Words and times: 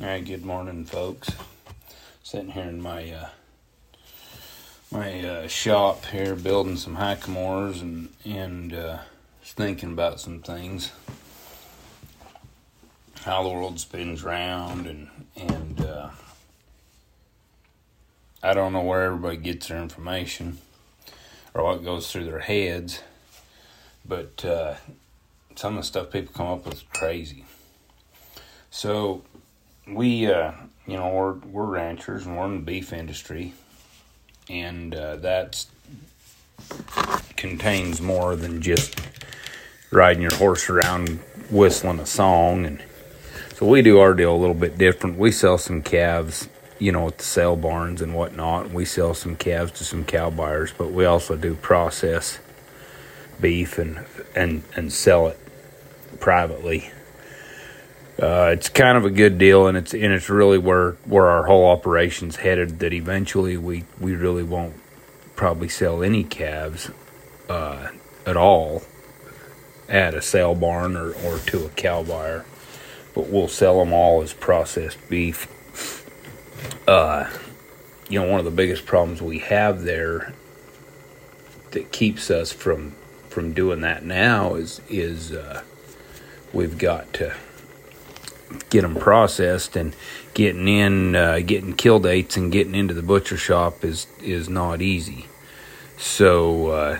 All 0.00 0.06
right, 0.06 0.24
good 0.24 0.46
morning, 0.46 0.86
folks. 0.86 1.30
Sitting 2.22 2.52
here 2.52 2.64
in 2.64 2.80
my 2.80 3.12
uh, 3.12 3.28
my 4.90 5.20
uh, 5.20 5.46
shop 5.46 6.06
here, 6.06 6.34
building 6.34 6.78
some 6.78 6.96
hackamores 6.96 7.82
and 7.82 8.08
and 8.24 8.72
uh, 8.72 8.98
thinking 9.42 9.92
about 9.92 10.18
some 10.18 10.40
things, 10.40 10.90
how 13.24 13.42
the 13.42 13.50
world 13.50 13.78
spins 13.78 14.24
round, 14.24 14.86
and 14.86 15.08
and 15.36 15.82
uh, 15.82 16.08
I 18.42 18.54
don't 18.54 18.72
know 18.72 18.80
where 18.80 19.02
everybody 19.02 19.36
gets 19.36 19.68
their 19.68 19.82
information 19.82 20.60
or 21.52 21.62
what 21.64 21.84
goes 21.84 22.10
through 22.10 22.24
their 22.24 22.38
heads, 22.38 23.02
but 24.08 24.42
uh, 24.46 24.76
some 25.56 25.76
of 25.76 25.82
the 25.82 25.86
stuff 25.86 26.10
people 26.10 26.32
come 26.32 26.46
up 26.46 26.64
with 26.64 26.76
is 26.76 26.84
crazy. 26.90 27.44
So 28.70 29.24
we 29.94 30.26
uh, 30.26 30.52
you 30.86 30.96
know 30.96 31.08
we're 31.10 31.32
we're 31.34 31.66
ranchers 31.66 32.26
and 32.26 32.36
we're 32.36 32.46
in 32.46 32.56
the 32.56 32.60
beef 32.60 32.92
industry. 32.92 33.54
And 34.48 34.94
uh, 34.94 35.16
that 35.16 35.64
contains 37.36 38.00
more 38.00 38.34
than 38.34 38.60
just 38.60 39.00
riding 39.92 40.22
your 40.22 40.34
horse 40.34 40.68
around 40.68 41.20
whistling 41.50 42.00
a 42.00 42.06
song. 42.06 42.66
And 42.66 42.82
so 43.54 43.66
we 43.66 43.80
do 43.80 44.00
our 44.00 44.12
deal 44.12 44.34
a 44.34 44.36
little 44.36 44.54
bit 44.54 44.76
different. 44.76 45.18
We 45.18 45.30
sell 45.30 45.58
some 45.58 45.82
calves 45.82 46.48
you 46.78 46.90
know 46.90 47.06
at 47.08 47.18
the 47.18 47.24
sale 47.24 47.56
barns 47.56 48.00
and 48.00 48.14
whatnot. 48.14 48.70
We 48.70 48.84
sell 48.84 49.14
some 49.14 49.36
calves 49.36 49.72
to 49.72 49.84
some 49.84 50.04
cow 50.04 50.30
buyers 50.30 50.72
but 50.76 50.90
we 50.90 51.04
also 51.04 51.36
do 51.36 51.54
process 51.54 52.38
beef 53.40 53.78
and 53.78 54.04
and 54.34 54.62
and 54.74 54.92
sell 54.92 55.28
it 55.28 55.38
privately 56.20 56.90
uh, 58.18 58.50
it's 58.52 58.68
kind 58.68 58.98
of 58.98 59.04
a 59.04 59.10
good 59.10 59.38
deal, 59.38 59.66
and 59.66 59.76
it's 59.76 59.94
and 59.94 60.12
it's 60.12 60.28
really 60.28 60.58
where 60.58 60.92
where 61.04 61.28
our 61.28 61.46
whole 61.46 61.70
operation's 61.70 62.36
headed. 62.36 62.80
That 62.80 62.92
eventually 62.92 63.56
we 63.56 63.84
we 63.98 64.14
really 64.14 64.42
won't 64.42 64.74
probably 65.36 65.68
sell 65.68 66.02
any 66.02 66.24
calves 66.24 66.90
uh, 67.48 67.88
at 68.26 68.36
all 68.36 68.82
at 69.88 70.14
a 70.14 70.22
sale 70.22 70.54
barn 70.54 70.96
or, 70.96 71.12
or 71.12 71.38
to 71.38 71.64
a 71.64 71.68
cow 71.70 72.02
buyer, 72.02 72.44
but 73.14 73.28
we'll 73.28 73.48
sell 73.48 73.80
them 73.80 73.92
all 73.92 74.22
as 74.22 74.32
processed 74.32 74.98
beef. 75.08 75.48
Uh, 76.86 77.28
you 78.08 78.20
know, 78.20 78.28
one 78.28 78.38
of 78.38 78.44
the 78.44 78.50
biggest 78.50 78.86
problems 78.86 79.20
we 79.20 79.38
have 79.38 79.82
there 79.82 80.32
that 81.72 81.92
keeps 81.92 82.30
us 82.30 82.52
from 82.52 82.92
from 83.28 83.52
doing 83.52 83.80
that 83.80 84.04
now 84.04 84.54
is 84.54 84.80
is 84.88 85.32
uh, 85.32 85.62
we've 86.52 86.78
got 86.78 87.12
to 87.14 87.34
get 88.70 88.82
them 88.82 88.94
processed 88.94 89.76
and 89.76 89.94
getting 90.34 90.68
in, 90.68 91.16
uh, 91.16 91.40
getting 91.40 91.74
kill 91.74 91.98
dates 91.98 92.36
and 92.36 92.52
getting 92.52 92.74
into 92.74 92.94
the 92.94 93.02
butcher 93.02 93.36
shop 93.36 93.84
is 93.84 94.06
is 94.22 94.48
not 94.48 94.82
easy. 94.82 95.26
So 95.96 96.68
uh, 96.68 96.98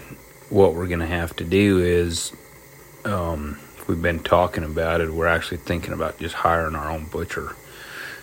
what 0.49 0.75
we're 0.75 0.89
gonna 0.89 1.07
have 1.07 1.35
to 1.37 1.45
do 1.45 1.79
is, 1.79 2.33
um, 3.05 3.59
we've 3.87 4.03
been 4.03 4.21
talking 4.21 4.65
about 4.65 5.01
it. 5.01 5.13
We're 5.13 5.27
actually 5.27 5.59
thinking 5.59 5.93
about 5.93 6.19
just 6.19 6.35
hiring 6.35 6.75
our 6.75 6.91
own 6.91 7.07
butcher, 7.07 7.57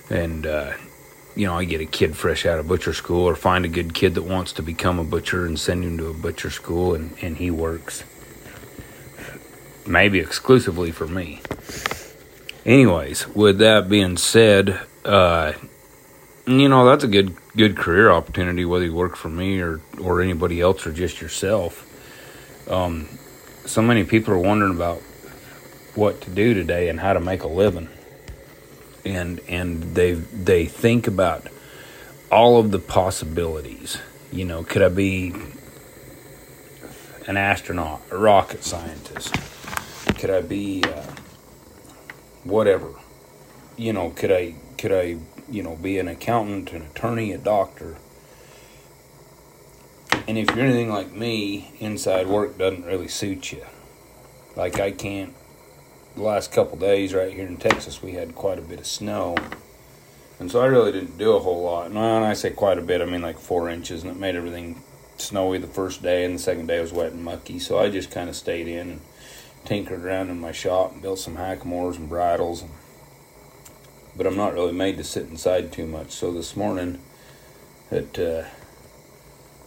and 0.09 0.45
uh, 0.45 0.73
you 1.35 1.47
know, 1.47 1.57
I 1.57 1.65
get 1.65 1.81
a 1.81 1.85
kid 1.85 2.15
fresh 2.15 2.45
out 2.45 2.59
of 2.59 2.67
butcher 2.67 2.93
school, 2.93 3.25
or 3.25 3.35
find 3.35 3.65
a 3.65 3.69
good 3.69 3.93
kid 3.93 4.15
that 4.15 4.23
wants 4.23 4.53
to 4.53 4.61
become 4.61 4.99
a 4.99 5.03
butcher 5.03 5.45
and 5.45 5.59
send 5.59 5.83
him 5.83 5.97
to 5.97 6.07
a 6.07 6.13
butcher 6.13 6.49
school, 6.49 6.93
and 6.93 7.15
and 7.21 7.37
he 7.37 7.51
works 7.51 8.03
maybe 9.85 10.19
exclusively 10.19 10.91
for 10.91 11.07
me 11.07 11.41
anyways, 12.67 13.27
with 13.29 13.57
that 13.59 13.89
being 13.89 14.17
said, 14.17 14.79
uh, 15.05 15.53
you 16.45 16.69
know 16.69 16.85
that's 16.85 17.03
a 17.03 17.07
good 17.07 17.35
good 17.55 17.75
career 17.75 18.11
opportunity 18.11 18.63
whether 18.63 18.85
you 18.85 18.93
work 18.93 19.15
for 19.15 19.29
me 19.29 19.59
or 19.59 19.81
or 19.99 20.21
anybody 20.21 20.61
else 20.61 20.85
or 20.85 20.91
just 20.91 21.19
yourself. 21.21 21.83
Um, 22.69 23.07
so 23.65 23.81
many 23.81 24.03
people 24.03 24.33
are 24.33 24.39
wondering 24.39 24.75
about 24.75 24.99
what 25.95 26.21
to 26.21 26.29
do 26.29 26.53
today 26.53 26.89
and 26.89 26.99
how 26.99 27.13
to 27.13 27.19
make 27.19 27.43
a 27.43 27.47
living, 27.47 27.89
and 29.03 29.39
and 29.47 29.95
they 29.95 30.13
they 30.13 30.65
think 30.65 31.07
about 31.07 31.47
all 32.31 32.59
of 32.59 32.71
the 32.71 32.79
possibilities. 32.79 33.97
You 34.31 34.45
know, 34.45 34.63
could 34.63 34.81
I 34.81 34.89
be 34.89 35.33
an 37.27 37.37
astronaut, 37.37 38.01
a 38.11 38.17
rocket 38.17 38.63
scientist? 38.63 39.35
Could 40.17 40.29
I 40.29 40.41
be 40.41 40.83
uh, 40.83 41.03
whatever. 42.47 42.93
You 43.77 43.93
know, 43.93 44.09
could 44.09 44.31
I 44.31 44.55
could 44.77 44.91
I 44.91 45.17
you 45.49 45.63
know 45.63 45.75
be 45.75 45.99
an 45.99 46.07
accountant, 46.07 46.71
an 46.71 46.83
attorney, 46.83 47.31
a 47.31 47.37
doctor? 47.37 47.97
And 50.27 50.37
if 50.37 50.53
you're 50.55 50.65
anything 50.65 50.89
like 50.89 51.13
me, 51.13 51.71
inside 51.79 52.27
work 52.27 52.57
doesn't 52.57 52.85
really 52.85 53.07
suit 53.07 53.51
you. 53.51 53.65
Like 54.55 54.79
I 54.79 54.91
can't. 54.91 55.33
The 56.15 56.23
last 56.23 56.51
couple 56.51 56.77
days 56.77 57.13
right 57.13 57.31
here 57.31 57.45
in 57.45 57.57
Texas, 57.57 58.01
we 58.01 58.13
had 58.13 58.33
quite 58.33 58.57
a 58.57 58.61
bit 58.61 58.79
of 58.79 58.87
snow, 58.87 59.35
and 60.39 60.51
so 60.51 60.61
I 60.61 60.65
really 60.65 60.91
didn't 60.91 61.17
do 61.17 61.35
a 61.35 61.39
whole 61.39 61.63
lot. 61.63 61.91
And 61.91 61.99
I 61.99 62.33
say 62.33 62.49
quite 62.49 62.79
a 62.79 62.81
bit, 62.81 63.01
I 63.01 63.05
mean 63.05 63.21
like 63.21 63.37
four 63.37 63.69
inches, 63.69 64.03
and 64.03 64.11
it 64.11 64.17
made 64.17 64.35
everything 64.35 64.81
snowy 65.17 65.59
the 65.59 65.67
first 65.67 66.01
day, 66.01 66.25
and 66.25 66.35
the 66.35 66.39
second 66.39 66.67
day 66.67 66.79
was 66.79 66.91
wet 66.91 67.11
and 67.11 67.23
mucky. 67.23 67.59
So 67.59 67.79
I 67.79 67.89
just 67.89 68.11
kind 68.11 68.29
of 68.29 68.35
stayed 68.35 68.67
in 68.67 68.89
and 68.89 69.01
tinkered 69.67 70.05
around 70.05 70.29
in 70.29 70.39
my 70.39 70.53
shop 70.53 70.93
and 70.93 71.01
built 71.01 71.19
some 71.19 71.35
hackamores 71.35 71.97
and 71.97 72.07
bridles. 72.07 72.63
But 74.15 74.25
I'm 74.25 74.37
not 74.37 74.53
really 74.53 74.71
made 74.71 74.95
to 74.97 75.03
sit 75.03 75.27
inside 75.27 75.73
too 75.73 75.85
much. 75.85 76.11
So 76.11 76.31
this 76.31 76.55
morning 76.55 76.99
at 77.91 78.17
uh, 78.17 78.45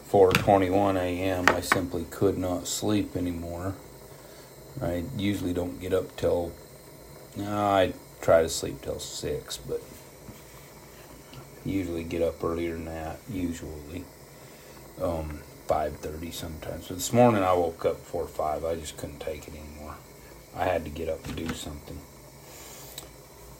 4:21 0.08 0.96
a.m., 0.96 1.50
I 1.50 1.60
simply 1.60 2.06
could 2.10 2.38
not 2.38 2.66
sleep 2.66 3.14
anymore. 3.14 3.74
I 4.80 5.04
usually 5.18 5.52
don't 5.52 5.78
get 5.80 5.92
up 5.92 6.16
till 6.16 6.52
I 7.38 7.92
try 8.22 8.40
to 8.40 8.48
sleep 8.48 8.80
till 8.80 9.00
six, 9.00 9.58
but 9.58 9.82
usually 11.62 12.04
get 12.04 12.22
up 12.22 12.42
earlier 12.42 12.72
than 12.72 12.86
that. 12.86 13.18
Usually. 13.28 14.04
Um, 15.00 15.40
5.30 15.70 16.32
sometimes. 16.32 16.88
So 16.88 16.94
this 16.94 17.12
morning 17.12 17.44
I 17.44 17.52
woke 17.52 17.84
up 17.84 17.98
before 17.98 18.26
5. 18.26 18.64
I 18.64 18.74
just 18.74 18.96
couldn't 18.96 19.20
take 19.20 19.46
it 19.46 19.54
anymore. 19.54 19.79
I 20.54 20.64
had 20.64 20.84
to 20.84 20.90
get 20.90 21.08
up 21.08 21.24
and 21.26 21.36
do 21.36 21.48
something. 21.54 21.98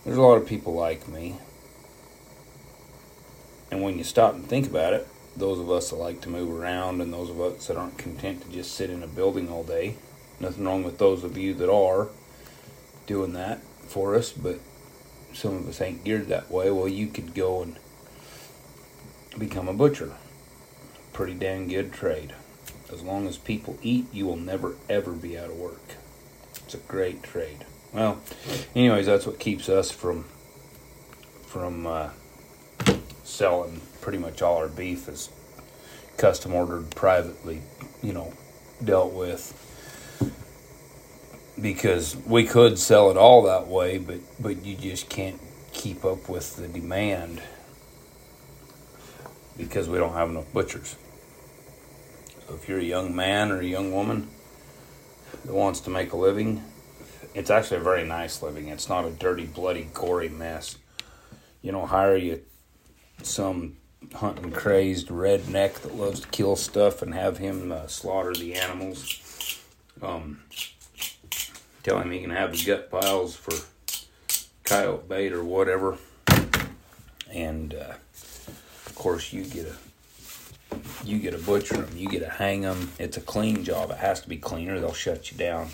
There's 0.05 0.17
a 0.17 0.23
lot 0.23 0.37
of 0.37 0.47
people 0.47 0.75
like 0.75 1.09
me. 1.09 1.37
And 3.71 3.83
when 3.83 3.99
you 3.99 4.05
stop 4.05 4.35
and 4.35 4.47
think 4.47 4.67
about 4.67 4.93
it, 4.93 5.07
those 5.37 5.59
of 5.61 5.71
us 5.71 5.91
that 5.91 5.97
like 5.97 6.21
to 6.23 6.29
move 6.29 6.51
around 6.51 7.01
and 7.01 7.13
those 7.13 7.31
of 7.31 7.41
us 7.41 7.67
that 7.69 7.77
aren't 7.77 7.99
content 7.99 8.43
to 8.43 8.51
just 8.51 8.75
sit 8.75 8.91
in 8.91 9.03
a 9.03 9.07
building 9.07 9.49
all 9.49 9.63
day, 9.63 9.95
nothing 10.41 10.65
wrong 10.65 10.83
with 10.83 10.99
those 10.99 11.23
of 11.23 11.39
you 11.39 11.55
that 11.55 11.71
are 11.71 12.09
doing 13.07 13.33
that 13.35 13.63
for 13.87 14.15
us, 14.17 14.33
but 14.33 14.59
some 15.33 15.57
of 15.57 15.69
us 15.69 15.81
ain't 15.81 16.05
geared 16.05 16.27
that 16.29 16.51
way. 16.51 16.71
Well, 16.71 16.89
you 16.89 17.07
could 17.07 17.35
go 17.35 17.63
and 17.63 17.77
become 19.39 19.69
a 19.69 19.73
butcher 19.73 20.15
pretty 21.21 21.35
dang 21.35 21.69
good 21.69 21.93
trade. 21.93 22.33
As 22.91 23.03
long 23.03 23.27
as 23.27 23.37
people 23.37 23.79
eat, 23.83 24.07
you 24.11 24.25
will 24.25 24.39
never 24.39 24.77
ever 24.89 25.13
be 25.13 25.39
out 25.39 25.51
of 25.51 25.57
work. 25.57 25.97
It's 26.73 26.77
a 26.77 26.87
great 26.87 27.25
trade. 27.25 27.65
Well, 27.93 28.21
anyways, 28.77 29.07
that's 29.07 29.27
what 29.27 29.41
keeps 29.41 29.69
us 29.69 29.91
from 29.91 30.27
from 31.47 31.85
uh, 31.85 32.11
selling 33.25 33.81
pretty 34.01 34.19
much 34.19 34.41
all 34.41 34.59
our 34.59 34.69
beef 34.69 35.09
is 35.09 35.31
custom 36.17 36.55
ordered, 36.55 36.93
privately, 36.93 37.63
you 38.05 38.13
know, 38.13 38.35
dealt 38.85 39.13
with. 39.13 39.53
Because 41.61 42.17
we 42.17 42.45
could 42.45 42.79
sell 42.79 43.11
it 43.11 43.17
all 43.17 43.43
that 43.43 43.67
way, 43.67 43.99
but 43.99 44.21
but 44.39 44.65
you 44.65 44.77
just 44.77 45.09
can't 45.09 45.41
keep 45.73 46.05
up 46.05 46.29
with 46.29 46.55
the 46.55 46.69
demand 46.69 47.43
because 49.57 49.89
we 49.89 49.99
don't 49.99 50.15
have 50.15 50.31
enough 50.31 50.53
butchers. 50.53 50.95
So 52.47 52.55
if 52.55 52.69
you're 52.69 52.79
a 52.79 52.85
young 52.85 53.17
man 53.17 53.51
or 53.51 53.59
a 53.59 53.67
young 53.67 53.93
woman 53.93 54.29
that 55.45 55.55
wants 55.55 55.81
to 55.81 55.91
make 55.91 56.13
a 56.13 56.17
living, 56.17 56.63
it's 57.35 57.51
actually 57.51 57.79
a 57.79 57.85
very 57.85 58.05
nice 58.05 58.43
living. 58.43 58.69
It's 58.69 58.89
not 58.89 59.05
a 59.05 59.11
dirty, 59.11 59.47
bloody, 59.47 59.89
gory 59.95 60.29
mess. 60.29 60.77
You 61.63 61.73
don't 61.73 61.89
hire 61.89 62.17
you 62.17 62.43
some 63.23 63.77
hunting 64.15 64.51
crazed 64.51 65.09
redneck 65.09 65.75
that 65.83 65.95
loves 65.95 66.21
to 66.21 66.29
kill 66.29 66.57
stuff 66.57 67.03
and 67.03 67.15
have 67.15 67.39
him 67.39 67.71
uh, 67.71 67.87
slaughter 67.87 68.35
the 68.35 68.55
animals. 68.55 69.59
Um, 70.03 70.43
tell 71.83 71.99
him 72.01 72.11
he 72.11 72.21
can 72.21 72.31
have 72.31 72.53
the 72.53 72.65
gut 72.65 72.91
piles 72.91 73.37
for 73.37 73.53
coyote 74.65 75.09
bait 75.09 75.33
or 75.33 75.45
whatever. 75.45 75.99
And 77.31 77.75
uh, 77.75 77.95
of 78.87 78.93
course, 78.95 79.33
you 79.33 79.45
get 79.45 79.67
a 79.67 79.77
you 81.05 81.19
get 81.19 81.33
to 81.33 81.39
butcher 81.39 81.77
them, 81.77 81.97
you 81.97 82.09
get 82.09 82.21
to 82.21 82.29
hang 82.29 82.63
them. 82.63 82.91
It's 82.99 83.17
a 83.17 83.21
clean 83.21 83.65
job. 83.65 83.91
It 83.91 83.99
has 83.99 84.21
to 84.23 84.29
be 84.29 84.37
cleaner. 84.37 84.81
they'll 84.81 84.93
shut 84.93 85.31
you 85.31 85.39
down. 85.39 85.69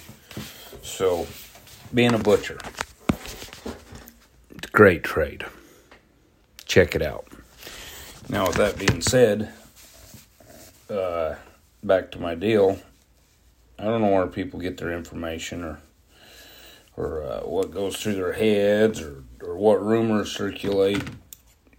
So, 0.82 1.26
being 1.92 2.14
a 2.14 2.18
butcher, 2.18 2.58
it's 4.50 4.68
a 4.68 4.70
great 4.72 5.02
trade. 5.04 5.44
check 6.64 6.94
it 6.94 7.02
out. 7.02 7.26
Now, 8.28 8.46
with 8.46 8.56
that 8.56 8.78
being 8.78 9.00
said, 9.00 9.52
uh, 10.90 11.36
back 11.82 12.10
to 12.12 12.20
my 12.20 12.34
deal. 12.34 12.78
I 13.78 13.84
don't 13.84 14.00
know 14.00 14.08
where 14.08 14.26
people 14.26 14.58
get 14.60 14.78
their 14.78 14.92
information 14.92 15.62
or 15.62 15.78
or 16.96 17.22
uh, 17.22 17.40
what 17.40 17.72
goes 17.72 17.96
through 17.96 18.14
their 18.14 18.32
heads 18.32 19.02
or, 19.02 19.22
or 19.42 19.56
what 19.56 19.84
rumors 19.84 20.32
circulate 20.32 21.02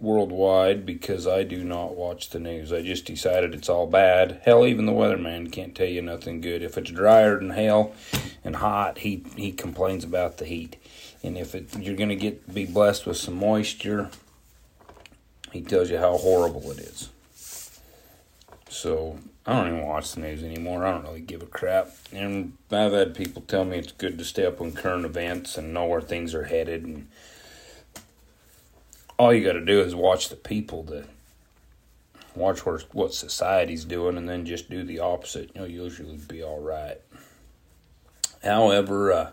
worldwide 0.00 0.86
because 0.86 1.26
I 1.26 1.42
do 1.42 1.64
not 1.64 1.96
watch 1.96 2.30
the 2.30 2.38
news. 2.38 2.72
I 2.72 2.82
just 2.82 3.04
decided 3.04 3.54
it's 3.54 3.68
all 3.68 3.86
bad. 3.86 4.40
Hell, 4.44 4.66
even 4.66 4.86
the 4.86 4.92
weatherman 4.92 5.50
can't 5.50 5.74
tell 5.74 5.88
you 5.88 6.02
nothing 6.02 6.40
good. 6.40 6.62
If 6.62 6.78
it's 6.78 6.90
drier 6.90 7.38
than 7.38 7.50
hell 7.50 7.92
and 8.44 8.56
hot, 8.56 8.98
he 8.98 9.24
he 9.36 9.52
complains 9.52 10.04
about 10.04 10.38
the 10.38 10.44
heat. 10.44 10.76
And 11.22 11.36
if 11.36 11.54
it, 11.54 11.76
you're 11.76 11.96
going 11.96 12.10
to 12.10 12.16
get 12.16 12.52
be 12.52 12.64
blessed 12.64 13.06
with 13.06 13.16
some 13.16 13.34
moisture, 13.34 14.10
he 15.52 15.62
tells 15.62 15.90
you 15.90 15.98
how 15.98 16.16
horrible 16.16 16.70
it 16.70 16.78
is. 16.78 17.10
So 18.68 19.18
I 19.44 19.54
don't 19.54 19.74
even 19.74 19.86
watch 19.86 20.12
the 20.12 20.20
news 20.20 20.44
anymore. 20.44 20.84
I 20.84 20.92
don't 20.92 21.04
really 21.04 21.20
give 21.20 21.42
a 21.42 21.46
crap. 21.46 21.90
And 22.12 22.52
I've 22.70 22.92
had 22.92 23.14
people 23.14 23.42
tell 23.42 23.64
me 23.64 23.78
it's 23.78 23.92
good 23.92 24.18
to 24.18 24.24
stay 24.24 24.46
up 24.46 24.60
on 24.60 24.72
current 24.72 25.04
events 25.04 25.56
and 25.56 25.74
know 25.74 25.86
where 25.86 26.00
things 26.00 26.34
are 26.34 26.44
headed 26.44 26.84
and 26.84 27.08
all 29.18 29.34
you 29.34 29.44
got 29.44 29.54
to 29.54 29.64
do 29.64 29.80
is 29.80 29.94
watch 29.94 30.28
the 30.28 30.36
people 30.36 30.84
that 30.84 31.06
watch 32.34 32.64
where, 32.64 32.80
what 32.92 33.12
society's 33.12 33.84
doing 33.84 34.16
and 34.16 34.28
then 34.28 34.46
just 34.46 34.70
do 34.70 34.84
the 34.84 35.00
opposite. 35.00 35.50
You'll 35.54 35.66
usually 35.66 36.16
be 36.16 36.42
all 36.42 36.60
right. 36.60 37.00
However, 38.42 39.12
uh, 39.12 39.30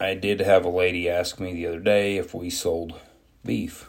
I 0.00 0.14
did 0.14 0.40
have 0.40 0.64
a 0.64 0.70
lady 0.70 1.08
ask 1.08 1.38
me 1.38 1.52
the 1.52 1.66
other 1.66 1.78
day 1.78 2.16
if 2.16 2.34
we 2.34 2.48
sold 2.48 2.94
beef 3.44 3.88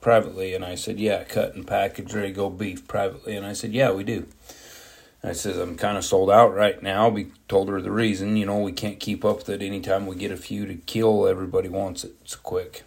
privately, 0.00 0.54
and 0.54 0.64
I 0.64 0.74
said, 0.76 1.00
"Yeah, 1.00 1.24
cut 1.24 1.54
and 1.54 1.66
package 1.66 2.14
ready 2.14 2.32
go 2.32 2.48
beef 2.48 2.86
privately." 2.86 3.36
And 3.36 3.44
I 3.44 3.52
said, 3.52 3.72
"Yeah, 3.72 3.90
we 3.90 4.04
do." 4.04 4.28
I 5.24 5.32
says, 5.32 5.56
I'm 5.56 5.76
kind 5.76 5.96
of 5.96 6.04
sold 6.04 6.30
out 6.30 6.54
right 6.54 6.82
now. 6.82 7.08
We 7.08 7.28
told 7.48 7.70
her 7.70 7.80
the 7.80 7.90
reason. 7.90 8.36
You 8.36 8.44
know, 8.44 8.58
we 8.58 8.72
can't 8.72 9.00
keep 9.00 9.24
up 9.24 9.38
with 9.38 9.48
it. 9.48 9.62
Anytime 9.62 10.06
we 10.06 10.16
get 10.16 10.30
a 10.30 10.36
few 10.36 10.66
to 10.66 10.74
kill, 10.74 11.26
everybody 11.26 11.70
wants 11.70 12.04
it. 12.04 12.12
It's 12.20 12.36
quick. 12.36 12.82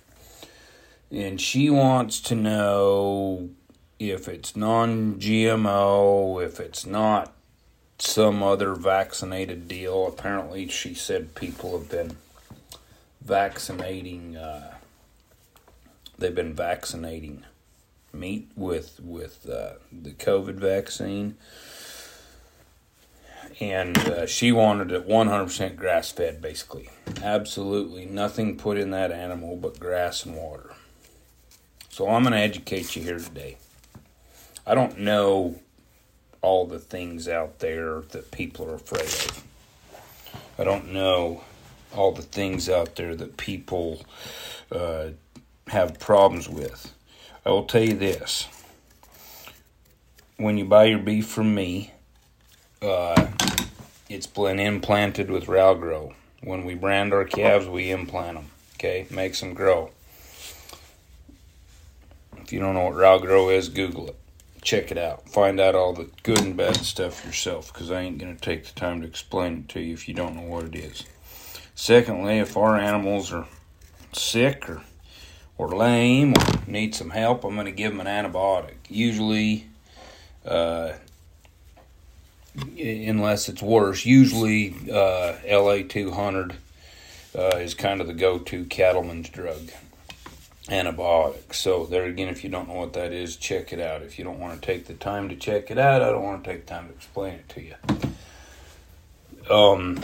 And 1.11 1.41
she 1.41 1.71
wants 1.71 2.21
to 2.21 2.35
know 2.35 3.49
if 3.97 4.27
it's 4.27 4.55
non 4.55 5.15
GMO, 5.15 6.45
if 6.45 6.59
it's 6.59 6.85
not 6.85 7.33
some 7.97 8.43
other 8.43 8.75
vaccinated 8.75 9.67
deal. 9.67 10.05
Apparently, 10.05 10.67
she 10.67 10.93
said 10.93 11.33
people 11.33 11.75
have 11.79 11.89
been 11.89 12.17
vaccinating, 13.19 14.37
uh, 14.37 14.75
they've 16.19 16.35
been 16.35 16.53
vaccinating 16.53 17.45
meat 18.13 18.47
with, 18.55 18.99
with 18.99 19.49
uh, 19.49 19.73
the 19.91 20.11
COVID 20.11 20.55
vaccine 20.55 21.35
and 23.59 23.97
uh, 23.97 24.25
she 24.27 24.51
wanted 24.51 24.91
it 24.91 25.07
100% 25.07 25.75
grass 25.75 26.11
fed 26.11 26.41
basically. 26.41 26.89
Absolutely 27.23 28.05
nothing 28.05 28.57
put 28.57 28.77
in 28.77 28.91
that 28.91 29.11
animal 29.11 29.55
but 29.55 29.79
grass 29.79 30.25
and 30.25 30.35
water. 30.35 30.73
So 31.89 32.09
i'm 32.09 32.23
going 32.23 32.33
to 32.33 32.39
educate 32.39 32.95
you 32.95 33.03
here 33.03 33.19
today. 33.19 33.57
I 34.65 34.75
don't 34.75 34.99
know 34.99 35.59
all 36.41 36.65
the 36.65 36.79
things 36.79 37.27
out 37.27 37.59
there 37.59 38.01
that 38.11 38.31
people 38.31 38.69
are 38.69 38.75
afraid 38.75 39.01
of. 39.01 39.43
I 40.59 40.63
don't 40.63 40.91
know 40.91 41.43
all 41.95 42.11
the 42.11 42.21
things 42.21 42.69
out 42.69 42.95
there 42.95 43.15
that 43.15 43.37
people 43.37 44.05
uh, 44.71 45.09
have 45.67 45.99
problems 45.99 46.47
with. 46.47 46.93
I 47.45 47.49
will 47.49 47.65
tell 47.65 47.83
you 47.83 47.95
this. 47.95 48.47
When 50.37 50.57
you 50.57 50.65
buy 50.65 50.85
your 50.85 50.99
beef 50.99 51.27
from 51.27 51.55
me 51.55 51.93
uh, 52.81 53.27
it's 54.09 54.27
been 54.27 54.59
implanted 54.59 55.29
with 55.29 55.45
Ralgro. 55.45 56.13
When 56.43 56.65
we 56.65 56.75
brand 56.75 57.13
our 57.13 57.25
calves, 57.25 57.67
we 57.67 57.91
implant 57.91 58.37
them. 58.37 58.51
Okay, 58.75 59.07
makes 59.09 59.39
them 59.39 59.53
grow. 59.53 59.91
If 62.37 62.53
you 62.53 62.59
don't 62.59 62.75
know 62.75 62.85
what 62.85 62.93
Ralgro 62.93 63.53
is, 63.53 63.69
Google 63.69 64.07
it. 64.07 64.15
Check 64.61 64.91
it 64.91 64.97
out. 64.97 65.27
Find 65.29 65.59
out 65.59 65.75
all 65.75 65.93
the 65.93 66.09
good 66.23 66.39
and 66.39 66.55
bad 66.55 66.77
stuff 66.77 67.25
yourself 67.25 67.73
because 67.73 67.91
I 67.91 68.01
ain't 68.01 68.19
to 68.19 68.35
take 68.35 68.65
the 68.65 68.73
time 68.73 69.01
to 69.01 69.07
explain 69.07 69.59
it 69.59 69.69
to 69.69 69.79
you 69.79 69.93
if 69.93 70.07
you 70.07 70.13
don't 70.13 70.35
know 70.35 70.43
what 70.43 70.65
it 70.65 70.75
is. 70.75 71.03
Secondly, 71.75 72.39
if 72.39 72.57
our 72.57 72.77
animals 72.77 73.31
are 73.31 73.47
sick 74.13 74.69
or, 74.69 74.81
or 75.57 75.69
lame 75.69 76.33
or 76.37 76.45
need 76.67 76.95
some 76.95 77.09
help, 77.09 77.43
I'm 77.43 77.55
going 77.55 77.65
to 77.65 77.71
give 77.71 77.91
them 77.95 78.05
an 78.05 78.07
antibiotic. 78.07 78.75
Usually, 78.89 79.67
uh, 80.45 80.93
unless 82.57 83.49
it's 83.49 83.61
worse. 83.61 84.05
Usually, 84.05 84.75
uh, 84.91 85.35
LA 85.47 85.83
200 85.87 86.55
uh, 87.37 87.41
is 87.57 87.73
kind 87.73 88.01
of 88.01 88.07
the 88.07 88.13
go 88.13 88.39
to 88.39 88.65
cattleman's 88.65 89.29
drug 89.29 89.69
antibiotic. 90.67 91.53
So, 91.53 91.85
there 91.85 92.05
again, 92.05 92.29
if 92.29 92.43
you 92.43 92.49
don't 92.49 92.67
know 92.67 92.75
what 92.75 92.93
that 92.93 93.13
is, 93.13 93.35
check 93.35 93.71
it 93.71 93.79
out. 93.79 94.01
If 94.01 94.17
you 94.17 94.25
don't 94.25 94.39
want 94.39 94.59
to 94.59 94.65
take 94.65 94.87
the 94.87 94.93
time 94.93 95.29
to 95.29 95.35
check 95.35 95.71
it 95.71 95.77
out, 95.77 96.01
I 96.01 96.11
don't 96.11 96.23
want 96.23 96.43
to 96.43 96.51
take 96.51 96.65
time 96.65 96.87
to 96.87 96.93
explain 96.93 97.35
it 97.35 97.49
to 97.49 97.61
you. 97.61 97.75
Um, 99.53 99.99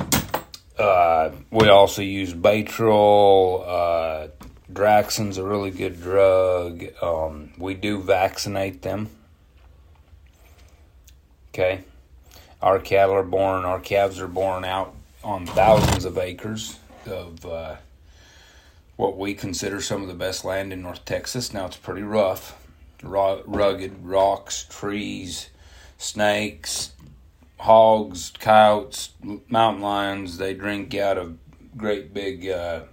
uh, 0.77 1.31
we 1.51 1.67
also 1.69 2.01
use 2.01 2.33
Baytril. 2.33 3.63
Uh, 3.67 4.27
Draxxin's 4.71 5.37
a 5.37 5.43
really 5.43 5.69
good 5.69 6.01
drug. 6.01 6.85
Um, 7.01 7.51
we 7.57 7.73
do 7.73 8.01
vaccinate 8.01 8.81
them. 8.81 9.09
Okay 11.49 11.83
our 12.63 12.79
cattle 12.79 13.15
are 13.15 13.23
born, 13.23 13.65
our 13.65 13.79
calves 13.79 14.21
are 14.21 14.27
born 14.27 14.63
out 14.63 14.95
on 15.21 15.45
thousands 15.45 16.05
of 16.05 16.17
acres 16.17 16.79
of 17.05 17.45
uh, 17.45 17.75
what 18.95 19.17
we 19.17 19.33
consider 19.33 19.81
some 19.81 20.01
of 20.01 20.07
the 20.07 20.13
best 20.13 20.45
land 20.45 20.71
in 20.71 20.81
North 20.81 21.03
Texas. 21.03 21.53
Now 21.53 21.65
it's 21.65 21.75
pretty 21.75 22.03
rough, 22.03 22.57
rugged 23.03 24.01
rocks, 24.01 24.65
trees, 24.69 25.49
snakes, 25.97 26.93
hogs, 27.59 28.31
coyotes, 28.39 29.09
mountain 29.49 29.81
lions. 29.81 30.37
They 30.37 30.53
drink 30.53 30.95
out 30.95 31.17
of 31.17 31.37
great 31.75 32.13
big 32.13 32.47
uh, 32.47 32.83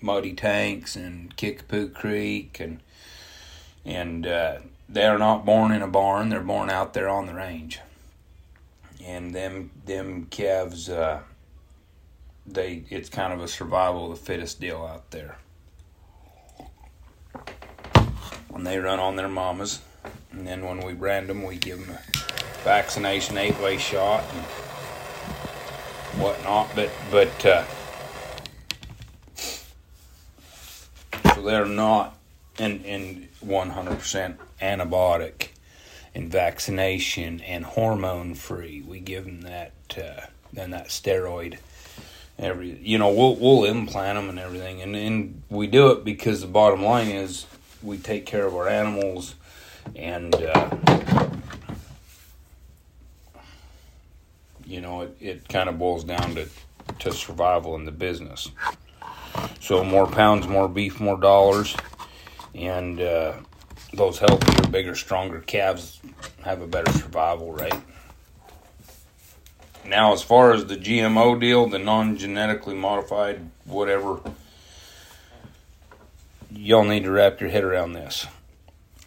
muddy 0.00 0.32
tanks 0.32 0.96
and 0.96 1.36
Kickapoo 1.36 1.90
Creek, 1.90 2.58
and 2.58 2.80
and 3.84 4.26
uh, 4.26 4.60
they 4.88 5.04
are 5.04 5.18
not 5.18 5.44
born 5.44 5.72
in 5.72 5.82
a 5.82 5.88
barn. 5.88 6.30
They're 6.30 6.40
born 6.40 6.70
out 6.70 6.94
there 6.94 7.10
on 7.10 7.26
the 7.26 7.34
range 7.34 7.80
and 9.04 9.34
them 9.34 9.70
them 9.84 10.26
calves 10.30 10.88
uh, 10.88 11.20
they 12.46 12.84
it's 12.90 13.08
kind 13.08 13.32
of 13.32 13.40
a 13.40 13.48
survival 13.48 14.10
of 14.10 14.18
the 14.18 14.24
fittest 14.24 14.60
deal 14.60 14.84
out 14.84 15.10
there. 15.10 15.38
When 18.48 18.64
they 18.64 18.78
run 18.78 18.98
on 18.98 19.16
their 19.16 19.28
mamas 19.28 19.80
and 20.30 20.46
then 20.46 20.64
when 20.64 20.80
we 20.80 20.92
brand 20.92 21.28
them 21.28 21.42
we 21.42 21.56
give 21.56 21.86
them 21.86 21.96
a 21.96 22.64
vaccination 22.64 23.38
eight 23.38 23.58
way 23.60 23.78
shot 23.78 24.24
and 24.34 24.42
whatnot 26.20 26.70
but 26.74 26.90
but 27.10 27.46
uh, 27.46 27.64
so 31.34 31.42
they're 31.42 31.64
not 31.64 32.18
in 32.58 32.84
in 32.84 33.28
100% 33.44 34.36
antibiotic 34.60 35.48
and 36.14 36.30
vaccination 36.30 37.40
and 37.40 37.64
hormone 37.64 38.34
free. 38.34 38.82
We 38.82 39.00
give 39.00 39.24
them 39.24 39.42
that 39.42 39.72
uh, 39.96 40.26
then 40.52 40.70
that 40.70 40.88
steroid 40.88 41.58
every 42.38 42.78
you 42.82 42.98
know 42.98 43.12
we'll 43.12 43.36
we'll 43.36 43.64
implant 43.64 44.18
them 44.18 44.28
and 44.28 44.38
everything 44.38 44.82
and 44.82 44.96
and 44.96 45.42
we 45.50 45.66
do 45.66 45.90
it 45.90 46.04
because 46.04 46.40
the 46.40 46.46
bottom 46.46 46.82
line 46.82 47.08
is 47.08 47.46
we 47.82 47.98
take 47.98 48.26
care 48.26 48.46
of 48.46 48.54
our 48.54 48.68
animals 48.68 49.34
and 49.94 50.34
uh, 50.34 50.70
you 54.64 54.80
know 54.80 55.02
it, 55.02 55.16
it 55.20 55.48
kind 55.48 55.68
of 55.68 55.78
boils 55.78 56.04
down 56.04 56.34
to 56.34 56.48
to 56.98 57.12
survival 57.12 57.74
in 57.76 57.84
the 57.84 57.92
business 57.92 58.50
so 59.60 59.84
more 59.84 60.06
pounds 60.06 60.46
more 60.48 60.68
beef 60.68 61.00
more 61.00 61.18
dollars 61.18 61.76
and 62.54 63.00
uh, 63.00 63.34
those 63.92 64.18
healthier, 64.18 64.68
bigger, 64.70 64.94
stronger 64.94 65.40
calves 65.40 66.00
have 66.44 66.60
a 66.60 66.66
better 66.66 66.90
survival 66.92 67.52
rate. 67.52 67.74
Now, 69.84 70.12
as 70.12 70.22
far 70.22 70.52
as 70.52 70.66
the 70.66 70.76
GMO 70.76 71.38
deal, 71.40 71.68
the 71.68 71.78
non 71.78 72.16
genetically 72.16 72.74
modified, 72.74 73.50
whatever, 73.64 74.20
y'all 76.50 76.84
need 76.84 77.04
to 77.04 77.10
wrap 77.10 77.40
your 77.40 77.50
head 77.50 77.64
around 77.64 77.92
this. 77.92 78.26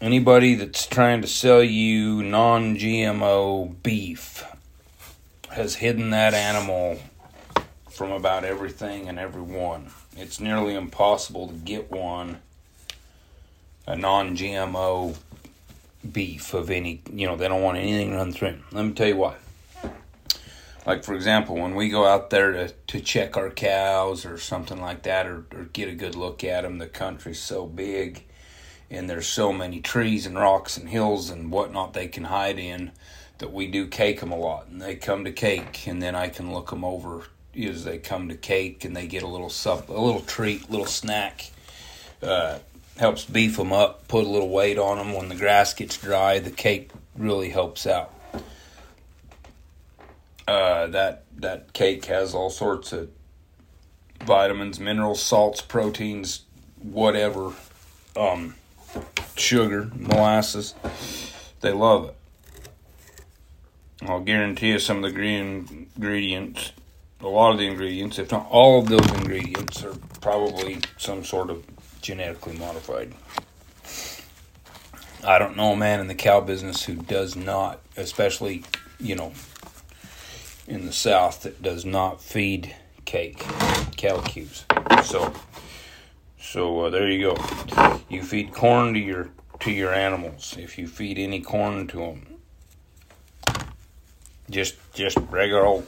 Anybody 0.01 0.55
that's 0.55 0.85
trying 0.85 1.21
to 1.21 1.27
sell 1.27 1.63
you 1.63 2.21
non 2.21 2.75
GMO 2.77 3.81
beef 3.81 4.43
has 5.51 5.75
hidden 5.75 6.09
that 6.09 6.33
animal 6.33 6.99
from 7.89 8.11
about 8.11 8.43
everything 8.43 9.07
and 9.07 9.17
everyone. 9.17 9.89
It's 10.17 10.39
nearly 10.41 10.75
impossible 10.75 11.47
to 11.47 11.53
get 11.53 11.89
one 11.89 12.39
a 13.87 13.95
non-GMO 13.95 15.15
beef 16.11 16.53
of 16.53 16.69
any, 16.69 17.01
you 17.11 17.27
know, 17.27 17.35
they 17.35 17.47
don't 17.47 17.61
want 17.61 17.77
anything 17.77 18.15
run 18.15 18.31
through. 18.31 18.57
Let 18.71 18.85
me 18.85 18.93
tell 18.93 19.07
you 19.07 19.17
why. 19.17 19.35
Like, 20.85 21.03
for 21.03 21.15
example, 21.15 21.55
when 21.55 21.73
we 21.73 21.89
go 21.89 22.05
out 22.05 22.29
there 22.29 22.51
to, 22.51 22.69
to 22.69 22.99
check 22.99 23.37
our 23.37 23.49
cows 23.49 24.23
or 24.23 24.37
something 24.37 24.79
like 24.79 25.01
that, 25.03 25.25
or, 25.25 25.45
or 25.53 25.63
get 25.73 25.89
a 25.89 25.95
good 25.95 26.15
look 26.15 26.43
at 26.43 26.61
them, 26.61 26.77
the 26.77 26.87
country's 26.87 27.39
so 27.39 27.65
big 27.65 28.23
and 28.89 29.09
there's 29.09 29.27
so 29.27 29.51
many 29.51 29.81
trees 29.81 30.25
and 30.25 30.37
rocks 30.37 30.77
and 30.77 30.89
hills 30.89 31.29
and 31.29 31.51
whatnot 31.51 31.93
they 31.93 32.07
can 32.07 32.25
hide 32.25 32.59
in 32.59 32.91
that 33.39 33.51
we 33.51 33.67
do 33.67 33.87
cake 33.87 34.19
them 34.19 34.31
a 34.31 34.37
lot. 34.37 34.67
And 34.67 34.81
they 34.81 34.95
come 34.95 35.25
to 35.25 35.31
cake, 35.31 35.87
and 35.87 36.01
then 36.01 36.15
I 36.15 36.29
can 36.29 36.53
look 36.53 36.69
them 36.69 36.85
over 36.85 37.23
as 37.59 37.83
they 37.83 37.97
come 37.97 38.29
to 38.29 38.35
cake 38.35 38.83
and 38.83 38.95
they 38.95 39.07
get 39.07 39.23
a 39.23 39.27
little 39.27 39.49
sup, 39.49 39.89
a 39.89 39.93
little 39.93 40.21
treat, 40.21 40.69
little 40.69 40.85
snack. 40.85 41.51
Uh, 42.21 42.59
helps 42.97 43.25
beef 43.25 43.57
them 43.57 43.73
up, 43.73 44.07
put 44.07 44.25
a 44.25 44.29
little 44.29 44.49
weight 44.49 44.77
on 44.77 44.97
them. 44.97 45.13
When 45.13 45.29
the 45.29 45.35
grass 45.35 45.73
gets 45.73 45.97
dry, 45.97 46.39
the 46.39 46.51
cake 46.51 46.91
really 47.17 47.49
helps 47.49 47.85
out. 47.85 48.13
Uh, 50.47 50.87
that 50.87 51.23
that 51.37 51.73
cake 51.73 52.05
has 52.05 52.33
all 52.35 52.49
sorts 52.49 52.93
of 52.93 53.09
vitamins, 54.23 54.79
minerals, 54.79 55.21
salts, 55.21 55.61
proteins, 55.61 56.43
whatever, 56.81 57.53
um, 58.15 58.55
sugar, 59.35 59.89
molasses. 59.95 60.75
They 61.61 61.71
love 61.71 62.09
it. 62.09 62.15
I'll 64.07 64.21
guarantee 64.21 64.69
you 64.69 64.79
some 64.79 64.97
of 64.97 65.03
the 65.03 65.11
green 65.11 65.87
ingredients, 65.95 66.73
a 67.21 67.27
lot 67.27 67.51
of 67.51 67.57
the 67.57 67.65
ingredients, 67.65 68.19
if 68.19 68.31
not 68.31 68.47
all 68.49 68.79
of 68.79 68.87
those 68.87 69.09
ingredients, 69.13 69.83
are 69.83 69.95
probably 70.21 70.79
some 70.97 71.23
sort 71.23 71.49
of 71.49 71.63
genetically 72.05 72.55
modified. 72.57 73.11
I 75.23 75.39
don't 75.39 75.57
know 75.57 75.71
a 75.71 75.75
man 75.75 75.99
in 75.99 76.07
the 76.07 76.13
cow 76.13 76.39
business 76.39 76.83
who 76.83 76.93
does 76.93 77.35
not, 77.35 77.79
especially, 77.97 78.63
you 78.99 79.15
know, 79.15 79.33
in 80.67 80.85
the 80.85 80.93
South, 80.93 81.41
that 81.41 81.63
does 81.63 81.83
not 81.83 82.21
feed 82.21 82.75
cake, 83.05 83.39
cow 83.97 84.21
cubes. 84.21 84.65
So, 85.03 85.33
so 86.39 86.81
uh, 86.81 86.89
there 86.91 87.09
you 87.09 87.33
go. 87.33 87.99
You 88.07 88.21
feed 88.21 88.53
corn 88.53 88.93
to 88.93 88.99
your 88.99 89.29
to 89.61 89.71
your 89.71 89.91
animals. 89.91 90.55
If 90.59 90.77
you 90.77 90.87
feed 90.87 91.17
any 91.17 91.41
corn 91.41 91.87
to 91.87 91.97
them, 91.97 92.27
just 94.51 94.75
just 94.93 95.17
regular 95.31 95.65
old 95.65 95.87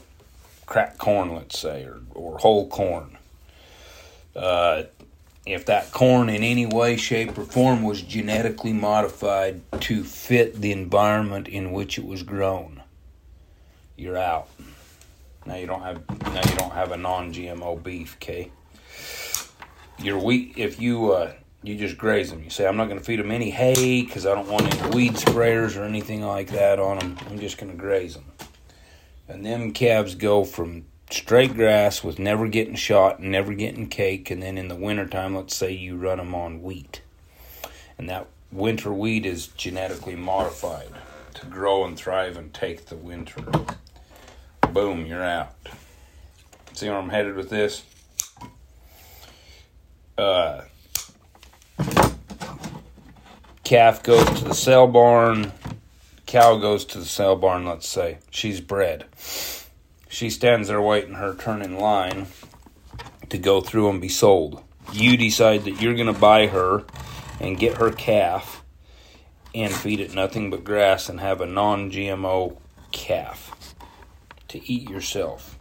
cracked 0.65 0.97
corn, 0.97 1.35
let's 1.35 1.59
say, 1.59 1.83
or 1.83 1.99
or 2.15 2.39
whole 2.39 2.67
corn. 2.67 3.17
Uh, 4.35 4.83
if 5.47 5.65
that 5.65 5.91
corn 5.91 6.29
in 6.29 6.43
any 6.43 6.65
way, 6.65 6.97
shape, 6.97 7.37
or 7.37 7.43
form 7.43 7.83
was 7.83 8.01
genetically 8.01 8.73
modified 8.73 9.61
to 9.81 10.03
fit 10.03 10.61
the 10.61 10.71
environment 10.71 11.47
in 11.47 11.71
which 11.71 11.97
it 11.97 12.05
was 12.05 12.23
grown, 12.23 12.83
you're 13.95 14.17
out. 14.17 14.49
Now 15.45 15.55
you 15.55 15.65
don't 15.65 15.81
have 15.81 16.01
now 16.33 16.41
you 16.49 16.57
don't 16.57 16.73
have 16.73 16.91
a 16.91 16.97
non-GMO 16.97 17.81
beef, 17.81 18.15
okay? 18.15 18.51
Your 19.99 20.19
wheat, 20.19 20.53
if 20.57 20.79
you 20.79 21.11
uh, 21.11 21.33
you 21.63 21.75
just 21.75 21.97
graze 21.97 22.29
them. 22.29 22.43
You 22.43 22.49
say 22.49 22.67
I'm 22.67 22.77
not 22.77 22.85
going 22.85 22.99
to 22.99 23.03
feed 23.03 23.19
them 23.19 23.31
any 23.31 23.49
hay 23.49 24.03
because 24.03 24.25
I 24.25 24.35
don't 24.35 24.47
want 24.47 24.73
any 24.73 24.95
weed 24.95 25.13
sprayers 25.13 25.79
or 25.79 25.83
anything 25.83 26.21
like 26.21 26.49
that 26.51 26.79
on 26.79 26.99
them. 26.99 27.17
I'm 27.29 27.39
just 27.39 27.57
going 27.57 27.71
to 27.71 27.77
graze 27.77 28.13
them. 28.13 28.25
And 29.27 29.45
them 29.45 29.71
calves 29.71 30.15
go 30.15 30.45
from 30.45 30.85
straight 31.09 31.53
grass 31.53 32.03
with 32.03 32.19
never 32.19 32.47
getting 32.47 32.75
shot 32.75 33.19
and 33.19 33.31
never 33.31 33.53
getting 33.53 33.87
cake 33.87 34.29
and 34.29 34.43
then 34.43 34.57
in 34.57 34.67
the 34.67 34.75
wintertime 34.75 35.35
let's 35.35 35.55
say 35.55 35.71
you 35.71 35.95
run 35.95 36.17
them 36.17 36.35
on 36.35 36.61
wheat. 36.61 37.01
And 37.97 38.09
that 38.09 38.27
winter 38.51 38.91
wheat 38.91 39.25
is 39.25 39.47
genetically 39.47 40.15
modified 40.15 40.89
to 41.35 41.45
grow 41.45 41.85
and 41.85 41.97
thrive 41.97 42.37
and 42.37 42.53
take 42.53 42.87
the 42.87 42.95
winter. 42.95 43.41
Boom 44.71 45.05
you're 45.05 45.23
out. 45.23 45.55
See 46.73 46.89
where 46.89 46.97
i'm 46.97 47.09
headed 47.09 47.35
with 47.35 47.49
this? 47.49 47.83
Uh, 50.17 50.63
calf 53.63 54.03
goes 54.03 54.25
to 54.39 54.45
the 54.45 54.53
sale 54.53 54.87
barn. 54.87 55.51
Cow 56.25 56.57
goes 56.57 56.83
to 56.85 56.99
the 56.99 57.05
sale 57.05 57.35
barn 57.37 57.65
let's 57.65 57.87
say. 57.87 58.17
She's 58.29 58.59
bred 58.59 59.05
she 60.09 60.29
stands 60.29 60.67
there 60.67 60.81
waiting 60.81 61.15
her 61.15 61.35
turn 61.35 61.61
in 61.61 61.77
line 61.77 62.27
to 63.29 63.37
go 63.37 63.61
through 63.61 63.89
and 63.89 64.01
be 64.01 64.09
sold. 64.09 64.63
You 64.93 65.17
decide 65.17 65.65
that 65.65 65.81
you're 65.81 65.95
going 65.95 66.13
to 66.13 66.19
buy 66.19 66.47
her 66.47 66.85
and 67.39 67.59
get 67.59 67.77
her 67.77 67.91
calf 67.91 68.63
and 69.53 69.73
feed 69.73 69.99
it 69.99 70.13
nothing 70.13 70.49
but 70.49 70.63
grass 70.63 71.09
and 71.09 71.19
have 71.19 71.41
a 71.41 71.45
non 71.45 71.91
GMO 71.91 72.57
calf 72.91 73.75
to 74.47 74.71
eat 74.71 74.89
yourself. 74.89 75.57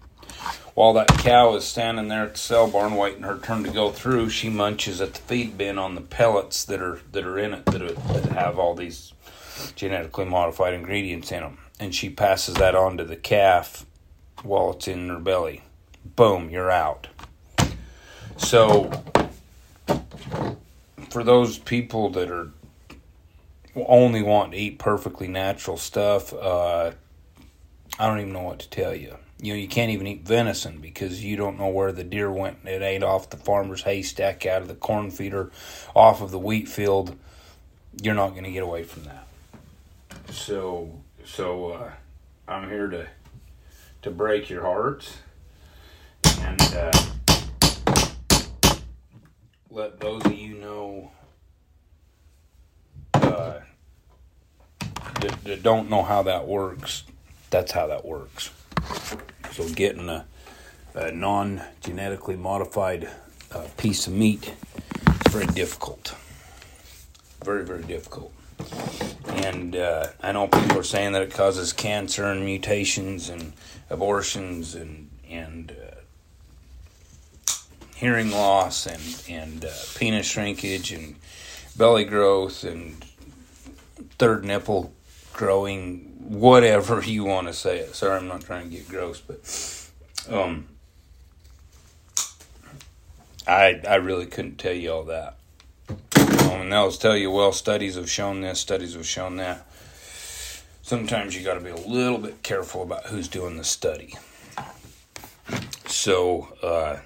While 0.74 0.92
that 0.92 1.08
cow 1.08 1.54
is 1.56 1.64
standing 1.64 2.08
there 2.08 2.24
at 2.24 2.34
the 2.34 2.38
sale 2.38 2.68
barn 2.68 2.96
waiting 2.96 3.22
her 3.22 3.38
turn 3.38 3.64
to 3.64 3.70
go 3.70 3.90
through, 3.90 4.28
she 4.28 4.50
munches 4.50 5.00
at 5.00 5.14
the 5.14 5.20
feed 5.22 5.56
bin 5.56 5.78
on 5.78 5.94
the 5.94 6.02
pellets 6.02 6.64
that 6.64 6.82
are 6.82 7.00
that 7.12 7.24
are 7.24 7.38
in 7.38 7.54
it 7.54 7.64
that, 7.66 7.80
are, 7.80 7.92
that 7.92 8.26
have 8.32 8.58
all 8.58 8.74
these 8.74 9.14
genetically 9.74 10.26
modified 10.26 10.74
ingredients 10.74 11.32
in 11.32 11.40
them, 11.40 11.58
and 11.80 11.94
she 11.94 12.10
passes 12.10 12.56
that 12.56 12.74
on 12.74 12.98
to 12.98 13.04
the 13.04 13.16
calf 13.16 13.85
while 14.46 14.72
it's 14.72 14.88
in 14.88 15.08
their 15.08 15.18
belly. 15.18 15.62
Boom, 16.04 16.50
you're 16.50 16.70
out. 16.70 17.08
So, 18.36 18.90
for 21.10 21.24
those 21.24 21.58
people 21.58 22.10
that 22.10 22.30
are 22.30 22.50
only 23.74 24.22
want 24.22 24.52
to 24.52 24.58
eat 24.58 24.78
perfectly 24.78 25.28
natural 25.28 25.76
stuff, 25.76 26.32
uh, 26.32 26.92
I 27.98 28.06
don't 28.06 28.20
even 28.20 28.32
know 28.32 28.42
what 28.42 28.60
to 28.60 28.70
tell 28.70 28.94
you. 28.94 29.16
You 29.40 29.52
know, 29.52 29.58
you 29.58 29.68
can't 29.68 29.90
even 29.90 30.06
eat 30.06 30.22
venison 30.22 30.80
because 30.80 31.22
you 31.22 31.36
don't 31.36 31.58
know 31.58 31.68
where 31.68 31.92
the 31.92 32.04
deer 32.04 32.30
went. 32.30 32.58
It 32.64 32.82
ate 32.82 33.02
off 33.02 33.28
the 33.28 33.36
farmer's 33.36 33.82
haystack, 33.82 34.46
out 34.46 34.62
of 34.62 34.68
the 34.68 34.74
corn 34.74 35.10
feeder, 35.10 35.50
off 35.94 36.22
of 36.22 36.30
the 36.30 36.38
wheat 36.38 36.68
field. 36.68 37.16
You're 38.02 38.14
not 38.14 38.30
going 38.30 38.44
to 38.44 38.50
get 38.50 38.62
away 38.62 38.82
from 38.82 39.04
that. 39.04 39.26
So, 40.30 40.90
so 41.24 41.70
uh, 41.70 41.90
I'm 42.48 42.68
here 42.70 42.88
to 42.88 43.06
to 44.06 44.12
break 44.12 44.48
your 44.48 44.62
hearts 44.62 45.16
and 46.42 46.62
uh, 46.62 46.92
let 49.68 49.98
those 49.98 50.24
of 50.24 50.32
you 50.32 50.54
know 50.54 51.10
uh, 53.14 53.54
that, 55.20 55.42
that 55.42 55.60
don't 55.64 55.90
know 55.90 56.04
how 56.04 56.22
that 56.22 56.46
works. 56.46 57.02
That's 57.50 57.72
how 57.72 57.88
that 57.88 58.04
works. 58.04 58.52
So 59.50 59.68
getting 59.70 60.08
a, 60.08 60.24
a 60.94 61.10
non 61.10 61.62
genetically 61.82 62.36
modified 62.36 63.10
uh, 63.50 63.66
piece 63.76 64.06
of 64.06 64.12
meat 64.12 64.54
is 65.26 65.32
very 65.32 65.46
difficult. 65.46 66.14
Very, 67.44 67.64
very 67.64 67.82
difficult. 67.82 68.32
And 69.36 69.76
uh, 69.76 70.08
I 70.22 70.32
know 70.32 70.48
people 70.48 70.78
are 70.78 70.82
saying 70.82 71.12
that 71.12 71.22
it 71.22 71.30
causes 71.32 71.72
cancer 71.72 72.24
and 72.24 72.44
mutations 72.44 73.28
and 73.28 73.52
abortions 73.90 74.74
and 74.74 75.10
and 75.28 75.72
uh, 75.72 77.52
hearing 77.94 78.30
loss 78.30 78.86
and 78.86 79.22
and 79.28 79.64
uh, 79.64 79.70
penis 79.96 80.26
shrinkage 80.26 80.90
and 80.90 81.16
belly 81.76 82.04
growth 82.04 82.64
and 82.64 83.04
third 84.18 84.44
nipple 84.44 84.92
growing, 85.36 85.98
whatever 86.18 87.02
you 87.02 87.24
want 87.24 87.46
to 87.46 87.52
say 87.52 87.78
it. 87.78 87.94
Sorry, 87.94 88.16
I'm 88.16 88.26
not 88.26 88.40
trying 88.40 88.70
to 88.70 88.76
get 88.76 88.88
gross, 88.88 89.20
but 89.20 90.34
um, 90.34 90.66
I 93.46 93.80
I 93.86 93.96
really 93.96 94.26
couldn't 94.26 94.56
tell 94.56 94.72
you 94.72 94.92
all 94.92 95.04
that. 95.04 95.36
Um, 96.46 96.60
and 96.60 96.72
they'll 96.72 96.92
tell 96.92 97.16
you, 97.16 97.30
well, 97.30 97.52
studies 97.52 97.96
have 97.96 98.08
shown 98.08 98.40
this, 98.40 98.60
studies 98.60 98.94
have 98.94 99.06
shown 99.06 99.36
that 99.36 99.66
sometimes 100.82 101.36
you 101.36 101.44
got 101.44 101.54
to 101.54 101.60
be 101.60 101.70
a 101.70 101.76
little 101.76 102.18
bit 102.18 102.42
careful 102.42 102.82
about 102.82 103.06
who's 103.06 103.26
doing 103.26 103.56
the 103.56 103.64
study. 103.64 104.14
So, 105.86 106.48
uh, 106.62 106.98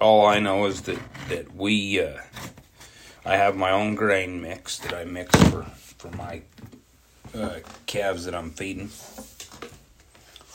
all 0.00 0.26
I 0.26 0.38
know 0.38 0.64
is 0.66 0.82
that 0.82 0.98
that 1.28 1.54
we, 1.54 2.00
uh, 2.00 2.18
I 3.24 3.36
have 3.36 3.56
my 3.56 3.70
own 3.70 3.94
grain 3.94 4.40
mix 4.40 4.78
that 4.78 4.94
I 4.94 5.04
mix 5.04 5.36
for 5.50 5.64
for 5.64 6.10
my 6.16 6.42
uh, 7.34 7.60
calves 7.86 8.24
that 8.24 8.34
I'm 8.34 8.50
feeding. 8.50 8.90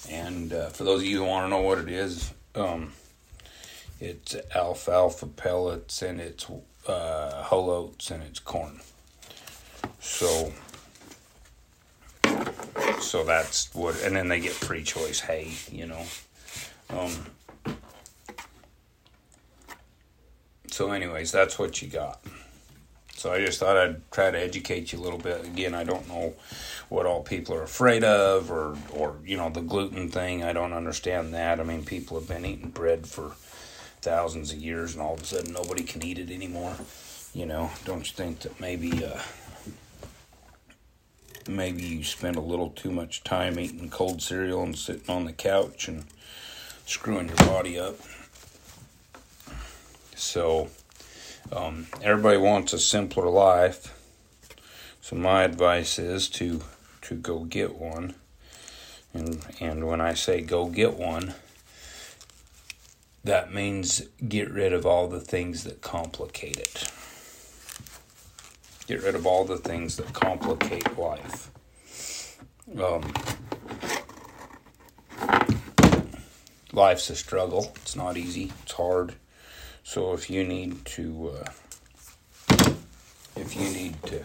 And 0.10 0.54
uh, 0.54 0.70
for 0.70 0.84
those 0.84 1.02
of 1.02 1.08
you 1.08 1.20
who 1.20 1.26
want 1.26 1.46
to 1.46 1.50
know 1.50 1.62
what 1.62 1.78
it 1.78 1.90
is, 1.90 2.34
um, 2.56 2.94
it's 4.00 4.36
alfalfa 4.56 5.28
pellets 5.28 6.02
and 6.02 6.20
it's 6.20 6.50
uh, 6.88 7.44
whole 7.44 7.70
oats 7.70 8.12
and 8.12 8.24
it's 8.24 8.39
corn. 8.39 8.79
So 10.00 10.51
so 13.00 13.24
that's 13.24 13.74
what, 13.74 14.01
and 14.03 14.15
then 14.15 14.27
they 14.27 14.39
get 14.39 14.53
free 14.53 14.84
choice 14.84 15.20
hay, 15.20 15.51
you 15.72 15.86
know. 15.86 16.03
Um, 16.89 17.12
so, 20.67 20.91
anyways, 20.91 21.32
that's 21.32 21.58
what 21.58 21.82
you 21.82 21.88
got. 21.88 22.20
So 23.15 23.32
I 23.32 23.44
just 23.44 23.60
thought 23.60 23.77
I'd 23.77 24.12
try 24.12 24.29
to 24.29 24.39
educate 24.39 24.94
you 24.94 25.00
a 25.00 25.01
little 25.01 25.20
bit. 25.20 25.44
Again, 25.46 25.74
I 25.74 25.84
don't 25.84 26.08
know 26.08 26.36
what 26.89 27.06
all 27.06 27.24
people 27.24 27.56
are 27.56 27.63
afraid 27.63 28.03
of, 28.03 28.51
or 28.51 28.77
or 28.91 29.15
you 29.25 29.38
know 29.38 29.50
the 29.50 29.62
gluten 29.62 30.10
thing. 30.10 30.44
I 30.44 30.53
don't 30.53 30.74
understand 30.74 31.34
that. 31.34 31.60
I 31.60 31.63
mean, 31.63 31.84
people 31.84 32.20
have 32.20 32.27
been 32.27 32.46
eating 32.46 32.70
bread 32.70 33.08
for 33.08 33.32
thousands 34.01 34.51
of 34.51 34.60
years, 34.60 34.94
and 34.94 35.01
all 35.01 35.16
of 35.16 35.22
a 35.22 35.25
sudden 35.25 35.54
nobody 35.54 35.84
can 35.84 36.04
eat 36.04 36.20
it 36.20 36.32
anymore. 36.32 36.75
You 37.34 37.46
know, 37.46 37.72
don't 37.86 38.08
you 38.08 38.13
think 38.13 38.39
that 38.42 38.60
maybe 38.60 39.06
uh, 39.06 39.20
maybe 41.48 41.84
you 41.84 42.04
spend 42.04 42.36
a 42.36 42.42
little 42.42 42.70
too 42.72 42.92
much 42.92 43.24
time 43.24 43.60
eating 43.60 43.89
cold 43.89 44.22
cereal 44.22 44.63
and 44.63 44.77
sitting 44.77 45.10
on 45.10 45.25
the 45.25 45.34
couch 45.34 45.88
and 45.88 46.06
screwing 46.86 47.27
your 47.27 47.38
body 47.38 47.80
up? 47.80 47.96
So 50.16 50.70
um, 51.51 51.88
everybody 52.01 52.38
wants 52.38 52.74
a 52.74 52.80
simpler 52.80 53.30
life. 53.30 53.94
So 55.01 55.16
my 55.16 55.44
advice 55.44 56.00
is 56.00 56.27
to 56.32 56.62
to 57.04 57.16
go 57.16 57.46
get 57.46 57.75
one. 57.75 58.16
And 59.13 59.46
and 59.60 59.88
when 59.88 60.01
I 60.01 60.13
say 60.13 60.42
go 60.42 60.68
get 60.68 60.96
one, 60.96 61.34
that 63.28 63.54
means 63.54 64.04
get 64.28 64.50
rid 64.50 64.72
of 64.72 64.86
all 64.86 65.10
the 65.10 65.20
things 65.20 65.66
that 65.66 65.82
complicate 65.82 66.58
it. 66.58 66.90
Get 68.88 69.04
rid 69.04 69.16
of 69.16 69.28
all 69.28 69.44
the 69.44 69.58
things 69.58 69.98
that 69.98 70.14
complicate 70.14 70.98
life. 70.98 71.52
Um, 72.82 73.14
life's 76.72 77.10
a 77.10 77.16
struggle. 77.18 77.74
It's 77.82 77.98
not 77.98 78.16
easy. 78.16 78.54
It's 78.64 78.72
hard. 78.72 79.16
So 79.84 80.14
if 80.14 80.30
you 80.30 80.46
need 80.46 80.86
to, 80.86 81.34
uh, 81.36 81.50
if 83.36 83.56
you 83.56 83.70
need 83.70 84.02
to, 84.04 84.24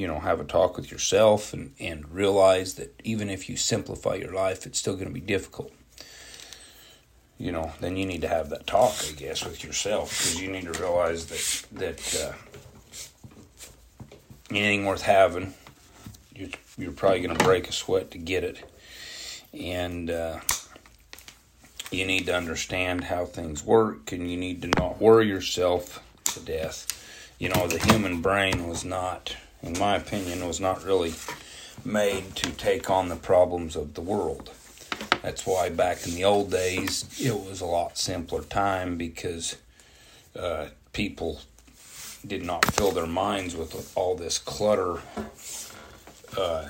you 0.00 0.06
know, 0.06 0.18
have 0.18 0.40
a 0.40 0.44
talk 0.44 0.78
with 0.78 0.90
yourself 0.90 1.52
and, 1.52 1.74
and 1.78 2.10
realize 2.10 2.76
that 2.76 2.98
even 3.04 3.28
if 3.28 3.50
you 3.50 3.56
simplify 3.58 4.14
your 4.14 4.32
life, 4.32 4.64
it's 4.64 4.78
still 4.78 4.94
going 4.94 5.08
to 5.08 5.12
be 5.12 5.20
difficult. 5.20 5.70
You 7.36 7.52
know, 7.52 7.72
then 7.80 7.98
you 7.98 8.06
need 8.06 8.22
to 8.22 8.28
have 8.28 8.48
that 8.48 8.66
talk, 8.66 8.94
I 9.06 9.12
guess, 9.12 9.44
with 9.44 9.62
yourself 9.62 10.08
because 10.08 10.40
you 10.40 10.50
need 10.50 10.64
to 10.72 10.80
realize 10.80 11.26
that 11.26 11.78
that 11.78 12.00
uh, 12.24 12.32
anything 14.48 14.86
worth 14.86 15.02
having, 15.02 15.52
you're, 16.34 16.48
you're 16.78 16.92
probably 16.92 17.20
going 17.20 17.36
to 17.36 17.44
break 17.44 17.68
a 17.68 17.72
sweat 17.72 18.10
to 18.12 18.18
get 18.18 18.42
it, 18.42 18.58
and. 19.52 20.10
Uh, 20.10 20.40
you 21.90 22.06
need 22.06 22.26
to 22.26 22.36
understand 22.36 23.02
how 23.02 23.24
things 23.24 23.64
work 23.64 24.12
and 24.12 24.30
you 24.30 24.36
need 24.36 24.62
to 24.62 24.68
not 24.78 25.00
worry 25.00 25.26
yourself 25.26 26.00
to 26.22 26.38
death. 26.38 26.86
You 27.40 27.48
know, 27.48 27.66
the 27.66 27.80
human 27.80 28.22
brain 28.22 28.68
was 28.68 28.84
not, 28.84 29.34
in 29.62 29.78
my 29.78 29.96
opinion, 29.96 30.46
was 30.46 30.60
not 30.60 30.84
really 30.84 31.14
made 31.84 32.36
to 32.36 32.50
take 32.52 32.90
on 32.90 33.08
the 33.08 33.16
problems 33.16 33.76
of 33.76 33.94
the 33.94 34.00
world. 34.00 34.50
That's 35.22 35.46
why 35.46 35.68
back 35.70 36.06
in 36.06 36.14
the 36.14 36.24
old 36.24 36.50
days 36.50 37.04
it 37.20 37.34
was 37.34 37.60
a 37.60 37.66
lot 37.66 37.98
simpler 37.98 38.42
time 38.42 38.96
because 38.96 39.56
uh, 40.38 40.66
people 40.92 41.40
did 42.26 42.44
not 42.44 42.64
fill 42.64 42.92
their 42.92 43.06
minds 43.06 43.56
with 43.56 43.92
all 43.96 44.14
this 44.14 44.38
clutter 44.38 45.00
uh, 46.36 46.68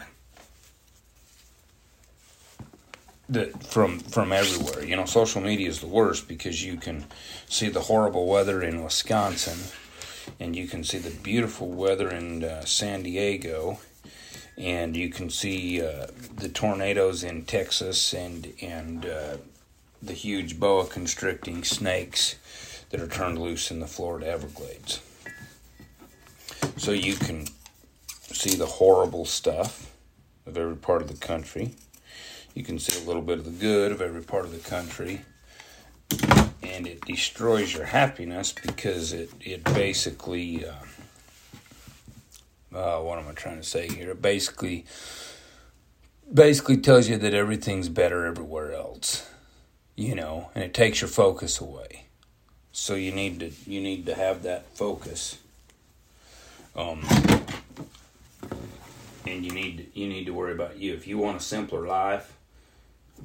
that 3.29 3.65
from 3.65 3.99
from 4.01 4.33
everywhere. 4.33 4.85
You 4.85 4.97
know, 4.97 5.05
social 5.05 5.41
media 5.41 5.69
is 5.69 5.81
the 5.81 5.87
worst 5.87 6.29
because 6.29 6.65
you 6.65 6.77
can 6.77 7.07
see 7.49 7.69
the 7.69 7.83
horrible 7.83 8.27
weather 8.27 8.63
in 8.63 8.83
Wisconsin, 8.83 9.59
and 10.39 10.55
you 10.55 10.67
can 10.67 10.85
see 10.85 10.99
the 10.99 11.11
beautiful 11.11 11.69
weather 11.69 12.11
in 12.11 12.45
uh, 12.45 12.65
San 12.65 13.03
Diego, 13.03 13.81
and 14.57 14.97
you 14.97 15.09
can 15.09 15.31
see 15.31 15.83
uh, 15.83 16.07
the 16.37 16.49
tornadoes 16.49 17.25
in 17.25 17.45
Texas 17.45 18.13
and 18.13 18.53
and 18.61 19.07
uh, 19.07 19.37
the 20.03 20.13
huge 20.13 20.59
boa 20.59 20.87
constricting 20.87 21.65
snakes 21.65 22.37
that 22.91 23.01
are 23.01 23.09
turned 23.09 23.39
loose 23.39 23.71
in 23.71 23.81
the 23.81 23.87
Florida 23.87 24.27
Everglades. 24.27 25.01
So 26.77 26.93
you 26.93 27.15
can 27.15 27.47
see 28.23 28.57
the 28.57 28.67
horrible 28.67 29.25
stuff 29.25 29.95
of 30.47 30.57
every 30.57 30.77
part 30.77 31.03
of 31.03 31.09
the 31.09 31.27
country 31.27 31.75
you 32.55 32.65
can 32.65 32.79
see 32.79 33.03
a 33.03 33.07
little 33.07 33.23
bit 33.23 33.39
of 33.39 33.45
the 33.45 33.51
good 33.51 33.93
of 33.93 34.01
every 34.01 34.23
part 34.23 34.45
of 34.45 34.53
the 34.53 34.59
country. 34.69 35.21
And 36.71 36.87
it 36.87 37.01
destroys 37.05 37.75
your 37.75 37.87
happiness 37.87 38.53
because 38.53 39.13
it, 39.13 39.31
it 39.41 39.65
basically, 39.65 40.65
uh, 40.65 40.75
uh, 42.75 43.01
what 43.01 43.19
am 43.19 43.29
I 43.29 43.33
trying 43.33 43.57
to 43.57 43.67
say 43.67 43.89
here? 43.89 44.13
It 44.13 44.23
basically, 44.23 44.85
basically 46.33 46.77
tells 46.77 47.09
you 47.09 47.19
that 47.19 47.35
everything's 47.35 47.89
better 47.89 48.25
everywhere 48.25 48.73
else, 48.73 49.29
you 49.97 50.15
know, 50.15 50.51
and 50.55 50.63
it 50.63 50.73
takes 50.73 51.01
your 51.01 51.09
focus 51.09 51.61
away. 51.61 52.05
So 52.73 52.95
you 52.95 53.11
need 53.11 53.41
to 53.41 53.51
you 53.67 53.81
need 53.81 54.07
to 54.07 54.15
have 54.15 54.45
that 54.45 54.65
focus. 54.77 55.39
Um, 56.77 57.05
and 59.27 59.45
you 59.45 59.51
need 59.51 59.91
you 59.93 60.09
need 60.09 60.27
to 60.27 60.33
worry 60.33 60.53
about 60.53 60.79
you. 60.79 60.95
If 60.95 61.07
you 61.07 61.19
want 61.19 61.37
a 61.37 61.41
simpler 61.41 61.87
life, 61.87 62.33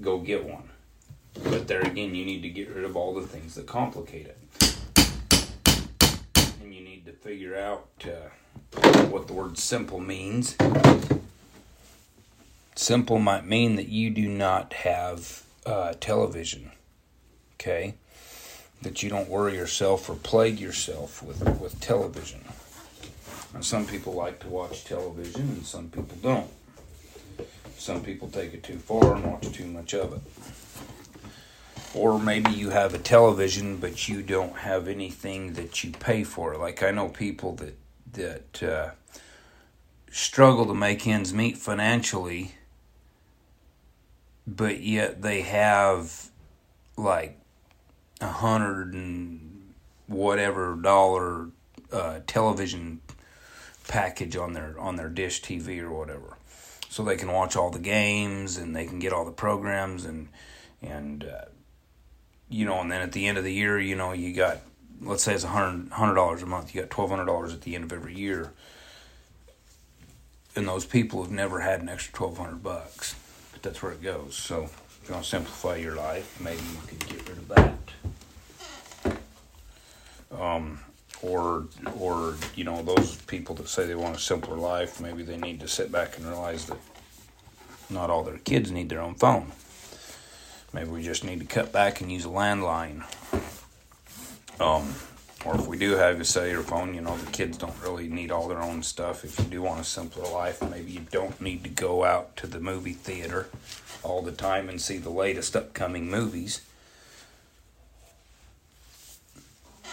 go 0.01 0.17
get 0.17 0.43
one. 0.43 0.69
But 1.43 1.67
there 1.67 1.81
again, 1.81 2.15
you 2.15 2.25
need 2.25 2.41
to 2.41 2.49
get 2.49 2.69
rid 2.69 2.85
of 2.85 2.95
all 2.95 3.13
the 3.13 3.27
things 3.27 3.55
that 3.55 3.67
complicate 3.67 4.27
it. 4.27 4.37
And 6.61 6.73
you 6.73 6.81
need 6.81 7.05
to 7.05 7.11
figure 7.11 7.57
out 7.57 7.87
uh, 8.05 8.29
what 9.09 9.27
the 9.27 9.33
word 9.33 9.57
simple 9.57 9.99
means. 9.99 10.55
Simple 12.75 13.19
might 13.19 13.45
mean 13.45 13.75
that 13.75 13.89
you 13.89 14.09
do 14.09 14.27
not 14.27 14.73
have 14.73 15.43
uh, 15.65 15.93
television, 15.99 16.71
okay? 17.55 17.95
That 18.81 19.01
you 19.01 19.09
don't 19.09 19.29
worry 19.29 19.55
yourself 19.55 20.09
or 20.09 20.15
plague 20.15 20.59
yourself 20.59 21.23
with, 21.23 21.41
with 21.59 21.79
television. 21.79 22.43
Now, 23.53 23.61
some 23.61 23.85
people 23.85 24.13
like 24.13 24.39
to 24.41 24.47
watch 24.49 24.83
television 24.83 25.41
and 25.41 25.65
some 25.65 25.89
people 25.89 26.17
don't. 26.21 26.49
Some 27.77 28.01
people 28.01 28.29
take 28.29 28.53
it 28.53 28.63
too 28.63 28.77
far 28.79 29.15
and 29.15 29.25
watch 29.25 29.51
too 29.51 29.67
much 29.67 29.93
of 29.93 30.13
it. 30.13 30.21
Or 31.95 32.19
maybe 32.19 32.51
you 32.51 32.71
have 32.71 32.93
a 32.93 32.97
television, 32.97 33.77
but 33.77 34.09
you 34.09 34.21
don't 34.21 34.57
have 34.57 34.87
anything 34.87 35.53
that 35.53 35.83
you 35.83 35.91
pay 35.91 36.23
for. 36.23 36.57
Like 36.57 36.83
I 36.83 36.91
know 36.91 37.07
people 37.07 37.55
that 37.55 37.77
that 38.13 38.63
uh, 38.63 38.91
struggle 40.11 40.65
to 40.65 40.73
make 40.73 41.07
ends 41.07 41.33
meet 41.33 41.57
financially, 41.57 42.55
but 44.45 44.81
yet 44.81 45.21
they 45.21 45.41
have 45.41 46.29
like 46.97 47.39
a 48.21 48.27
hundred 48.27 48.93
and 48.93 49.73
whatever 50.07 50.75
dollar 50.75 51.49
uh, 51.91 52.19
television 52.27 53.01
package 53.87 54.35
on 54.35 54.53
their 54.53 54.75
on 54.79 54.95
their 54.95 55.09
dish 55.09 55.41
TV 55.41 55.81
or 55.81 55.91
whatever 55.91 56.37
so 56.89 57.03
they 57.03 57.15
can 57.15 57.31
watch 57.31 57.55
all 57.55 57.69
the 57.69 57.79
games 57.79 58.57
and 58.57 58.75
they 58.75 58.85
can 58.85 58.99
get 58.99 59.13
all 59.13 59.25
the 59.25 59.31
programs 59.31 60.05
and 60.05 60.29
and 60.81 61.23
uh, 61.23 61.45
you 62.49 62.65
know 62.65 62.79
and 62.81 62.91
then 62.91 63.01
at 63.01 63.11
the 63.11 63.27
end 63.27 63.37
of 63.37 63.43
the 63.43 63.53
year 63.53 63.79
you 63.79 63.95
know 63.95 64.13
you 64.13 64.33
got 64.33 64.59
let's 65.01 65.23
say 65.23 65.33
it's 65.33 65.43
a 65.43 65.47
hundred 65.47 65.91
hundred 65.91 66.15
dollars 66.15 66.41
a 66.41 66.45
month 66.45 66.73
you 66.73 66.81
got 66.81 66.89
twelve 66.89 67.09
hundred 67.09 67.25
dollars 67.25 67.53
at 67.53 67.61
the 67.61 67.75
end 67.75 67.83
of 67.83 67.93
every 67.93 68.15
year. 68.15 68.51
And 70.57 70.65
those 70.65 70.85
people 70.85 71.21
have 71.21 71.33
never 71.33 71.59
had 71.59 71.81
an 71.81 71.89
extra 71.89 72.13
twelve 72.13 72.37
hundred 72.37 72.63
bucks 72.63 73.15
but 73.51 73.61
that's 73.61 73.81
where 73.81 73.91
it 73.91 74.01
goes. 74.01 74.35
So 74.35 74.63
if 74.63 75.01
you 75.07 75.13
want 75.13 75.25
to 75.25 75.29
simplify 75.29 75.75
your 75.75 75.95
life 75.95 76.39
maybe 76.41 76.61
you 76.61 76.79
could 76.87 77.07
get 77.07 77.29
rid 77.29 77.37
of 77.37 77.47
that. 80.31 80.39
Um 80.39 80.79
or 81.21 81.67
or 81.99 82.35
you 82.55 82.63
know 82.63 82.81
those 82.83 83.15
people 83.27 83.55
that 83.55 83.67
say 83.67 83.85
they 83.85 83.95
want 83.95 84.15
a 84.15 84.19
simpler 84.19 84.57
life 84.57 84.99
maybe 84.99 85.23
they 85.23 85.37
need 85.37 85.59
to 85.61 85.67
sit 85.67 85.91
back 85.91 86.17
and 86.17 86.25
realize 86.25 86.65
that 86.65 86.77
not 87.89 88.09
all 88.09 88.23
their 88.23 88.37
kids 88.39 88.71
need 88.71 88.89
their 88.89 89.01
own 89.01 89.15
phone 89.15 89.51
maybe 90.75 90.89
we 90.89 91.01
just 91.01 91.23
need 91.23 91.39
to 91.39 91.45
cut 91.45 91.71
back 91.71 92.01
and 92.01 92.11
use 92.11 92.25
a 92.25 92.27
landline 92.27 93.01
um, 94.59 94.93
or 95.45 95.55
if 95.55 95.67
we 95.67 95.77
do 95.77 95.93
have 95.93 96.21
a 96.21 96.25
cellular 96.25 96.61
phone 96.61 96.93
you 96.93 97.01
know 97.01 97.17
the 97.17 97.31
kids 97.31 97.57
don't 97.57 97.81
really 97.81 98.07
need 98.07 98.29
all 98.29 98.47
their 98.47 98.61
own 98.61 98.83
stuff 98.83 99.25
if 99.25 99.39
you 99.39 99.45
do 99.45 99.61
want 99.61 99.81
a 99.81 99.83
simpler 99.83 100.29
life 100.31 100.61
maybe 100.69 100.91
you 100.91 101.01
don't 101.11 101.41
need 101.41 101.63
to 101.63 101.69
go 101.69 102.03
out 102.03 102.35
to 102.37 102.45
the 102.45 102.59
movie 102.59 102.93
theater 102.93 103.47
all 104.03 104.21
the 104.21 104.31
time 104.31 104.69
and 104.69 104.79
see 104.79 104.97
the 104.97 105.09
latest 105.09 105.55
upcoming 105.55 106.11
movies 106.11 106.61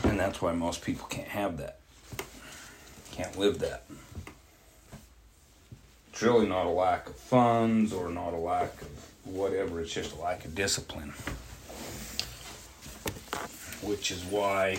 And 0.04 0.18
that's 0.18 0.42
why 0.42 0.52
most 0.52 0.82
people 0.82 1.06
can't 1.08 1.28
have 1.28 1.58
that. 1.58 1.78
Can't 3.12 3.38
live 3.38 3.58
that. 3.60 3.84
It's 6.10 6.22
really 6.22 6.48
not 6.48 6.66
a 6.66 6.70
lack 6.70 7.08
of 7.08 7.16
funds 7.16 7.92
or 7.92 8.10
not 8.10 8.32
a 8.32 8.36
lack 8.36 8.80
of 8.82 9.11
whatever, 9.24 9.80
it's 9.80 9.92
just 9.92 10.16
a 10.16 10.20
lack 10.20 10.44
of 10.44 10.54
discipline. 10.54 11.12
Which 13.82 14.10
is 14.10 14.22
why 14.24 14.78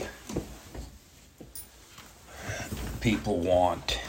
people 3.01 3.39
want 3.39 3.99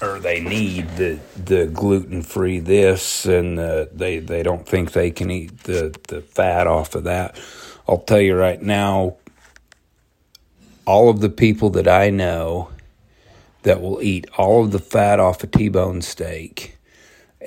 or 0.00 0.18
they 0.20 0.40
need 0.40 0.88
the 0.96 1.18
the 1.36 1.66
gluten 1.66 2.22
free 2.22 2.60
this 2.60 3.26
and 3.26 3.58
the, 3.58 3.88
they 3.92 4.18
they 4.18 4.42
don't 4.42 4.66
think 4.66 4.92
they 4.92 5.10
can 5.10 5.30
eat 5.30 5.64
the 5.64 5.96
the 6.08 6.20
fat 6.20 6.66
off 6.66 6.94
of 6.94 7.04
that. 7.04 7.38
I'll 7.88 7.98
tell 7.98 8.20
you 8.20 8.36
right 8.36 8.60
now, 8.60 9.16
all 10.86 11.08
of 11.08 11.20
the 11.20 11.30
people 11.30 11.70
that 11.70 11.88
I 11.88 12.10
know 12.10 12.70
that 13.62 13.80
will 13.80 14.00
eat 14.02 14.26
all 14.36 14.64
of 14.64 14.72
the 14.72 14.78
fat 14.78 15.20
off 15.20 15.42
a 15.42 15.46
T-bone 15.46 16.02
steak 16.02 16.77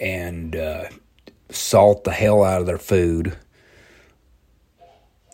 and 0.02 0.56
uh, 0.56 0.86
salt 1.50 2.04
the 2.04 2.12
hell 2.12 2.44
out 2.44 2.60
of 2.60 2.68
their 2.68 2.78
food 2.78 3.38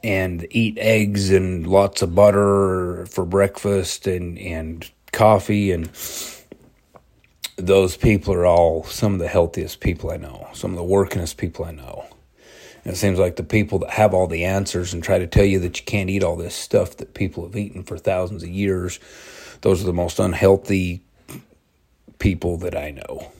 and 0.04 0.46
eat 0.52 0.78
eggs 0.78 1.32
and 1.32 1.66
lots 1.66 2.02
of 2.02 2.14
butter 2.14 3.06
for 3.08 3.26
breakfast 3.26 4.06
and 4.06 4.38
and 4.38 4.92
coffee 5.12 5.72
and 5.72 5.90
those 7.56 7.98
people 7.98 8.34
are 8.36 8.46
all 8.46 8.84
some 8.84 9.14
of 9.14 9.20
the 9.20 9.28
healthiest 9.28 9.80
people 9.80 10.12
I 10.12 10.18
know, 10.18 10.48
some 10.54 10.72
of 10.72 10.78
the 10.78 10.84
workingest 10.84 11.38
people 11.38 11.66
I 11.66 11.72
know. 11.72 12.06
And 12.84 12.94
it 12.94 12.98
seems 12.98 13.18
like 13.18 13.36
the 13.36 13.44
people 13.44 13.80
that 13.80 13.90
have 13.90 14.14
all 14.14 14.28
the 14.28 14.46
answers 14.46 14.94
and 14.94 15.04
try 15.04 15.18
to 15.18 15.28
tell 15.28 15.44
you 15.44 15.60
that 15.60 15.80
you 15.80 15.86
can't 15.86 16.10
eat 16.10 16.24
all 16.24 16.36
this 16.36 16.54
stuff 16.54 16.98
that 16.98 17.16
people 17.16 17.44
have 17.44 17.56
eaten 17.56 17.84
for 17.84 17.98
thousands 17.98 18.44
of 18.44 18.50
years, 18.50 19.00
those 19.62 19.82
are 19.82 19.88
the 19.88 19.94
most 19.94 20.20
unhealthy 20.20 21.02
people 22.20 22.58
that 22.58 22.78
I 22.78 22.92
know. 22.92 23.32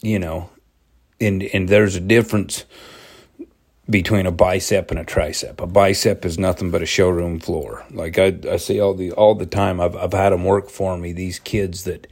You 0.00 0.18
know, 0.18 0.50
and 1.20 1.42
and 1.42 1.68
there's 1.68 1.96
a 1.96 2.00
difference 2.00 2.64
between 3.90 4.26
a 4.26 4.30
bicep 4.30 4.90
and 4.90 5.00
a 5.00 5.04
tricep. 5.04 5.60
A 5.60 5.66
bicep 5.66 6.24
is 6.24 6.38
nothing 6.38 6.70
but 6.70 6.82
a 6.82 6.86
showroom 6.86 7.40
floor. 7.40 7.84
Like 7.90 8.18
I, 8.18 8.38
I 8.48 8.56
see 8.56 8.80
all 8.80 8.94
the 8.94 9.12
all 9.12 9.34
the 9.34 9.46
time. 9.46 9.80
I've 9.80 9.96
I've 9.96 10.12
had 10.12 10.30
them 10.30 10.44
work 10.44 10.70
for 10.70 10.96
me. 10.96 11.12
These 11.12 11.38
kids 11.40 11.84
that 11.84 12.06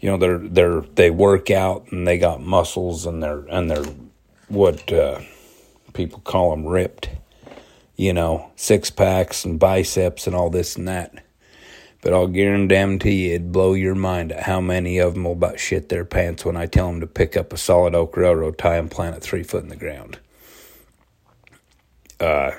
you 0.00 0.10
know 0.10 0.16
they're 0.16 0.38
they're 0.38 0.80
they 0.94 1.10
work 1.10 1.50
out 1.50 1.90
and 1.92 2.06
they 2.06 2.18
got 2.18 2.40
muscles 2.40 3.06
and 3.06 3.22
they're 3.22 3.44
and 3.50 3.70
they're 3.70 3.92
what 4.48 4.92
uh, 4.92 5.20
people 5.92 6.20
call 6.20 6.50
them 6.50 6.66
ripped 6.66 7.10
you 8.00 8.14
know 8.14 8.50
six 8.56 8.90
packs 8.90 9.44
and 9.44 9.60
biceps 9.60 10.26
and 10.26 10.34
all 10.34 10.48
this 10.48 10.74
and 10.74 10.88
that 10.88 11.22
but 12.02 12.12
I'll 12.12 12.26
guarantee 12.26 13.28
you 13.28 13.34
it'd 13.34 13.52
blow 13.52 13.74
your 13.74 13.94
mind 13.94 14.32
at 14.32 14.44
how 14.44 14.60
many 14.60 14.98
of 14.98 15.14
them 15.14 15.24
will 15.24 15.32
about 15.32 15.60
shit 15.60 15.88
their 15.88 16.04
pants 16.04 16.44
when 16.44 16.56
I 16.56 16.66
tell 16.66 16.88
them 16.88 17.00
to 17.00 17.06
pick 17.06 17.36
up 17.36 17.52
a 17.52 17.58
solid 17.58 17.94
oak 17.94 18.16
railroad 18.16 18.58
tie 18.58 18.76
and 18.76 18.90
plant 18.90 19.16
it 19.16 19.22
three 19.22 19.42
foot 19.42 19.62
in 19.62 19.68
the 19.68 19.76
ground. 19.76 20.18
Uh, 22.18 22.52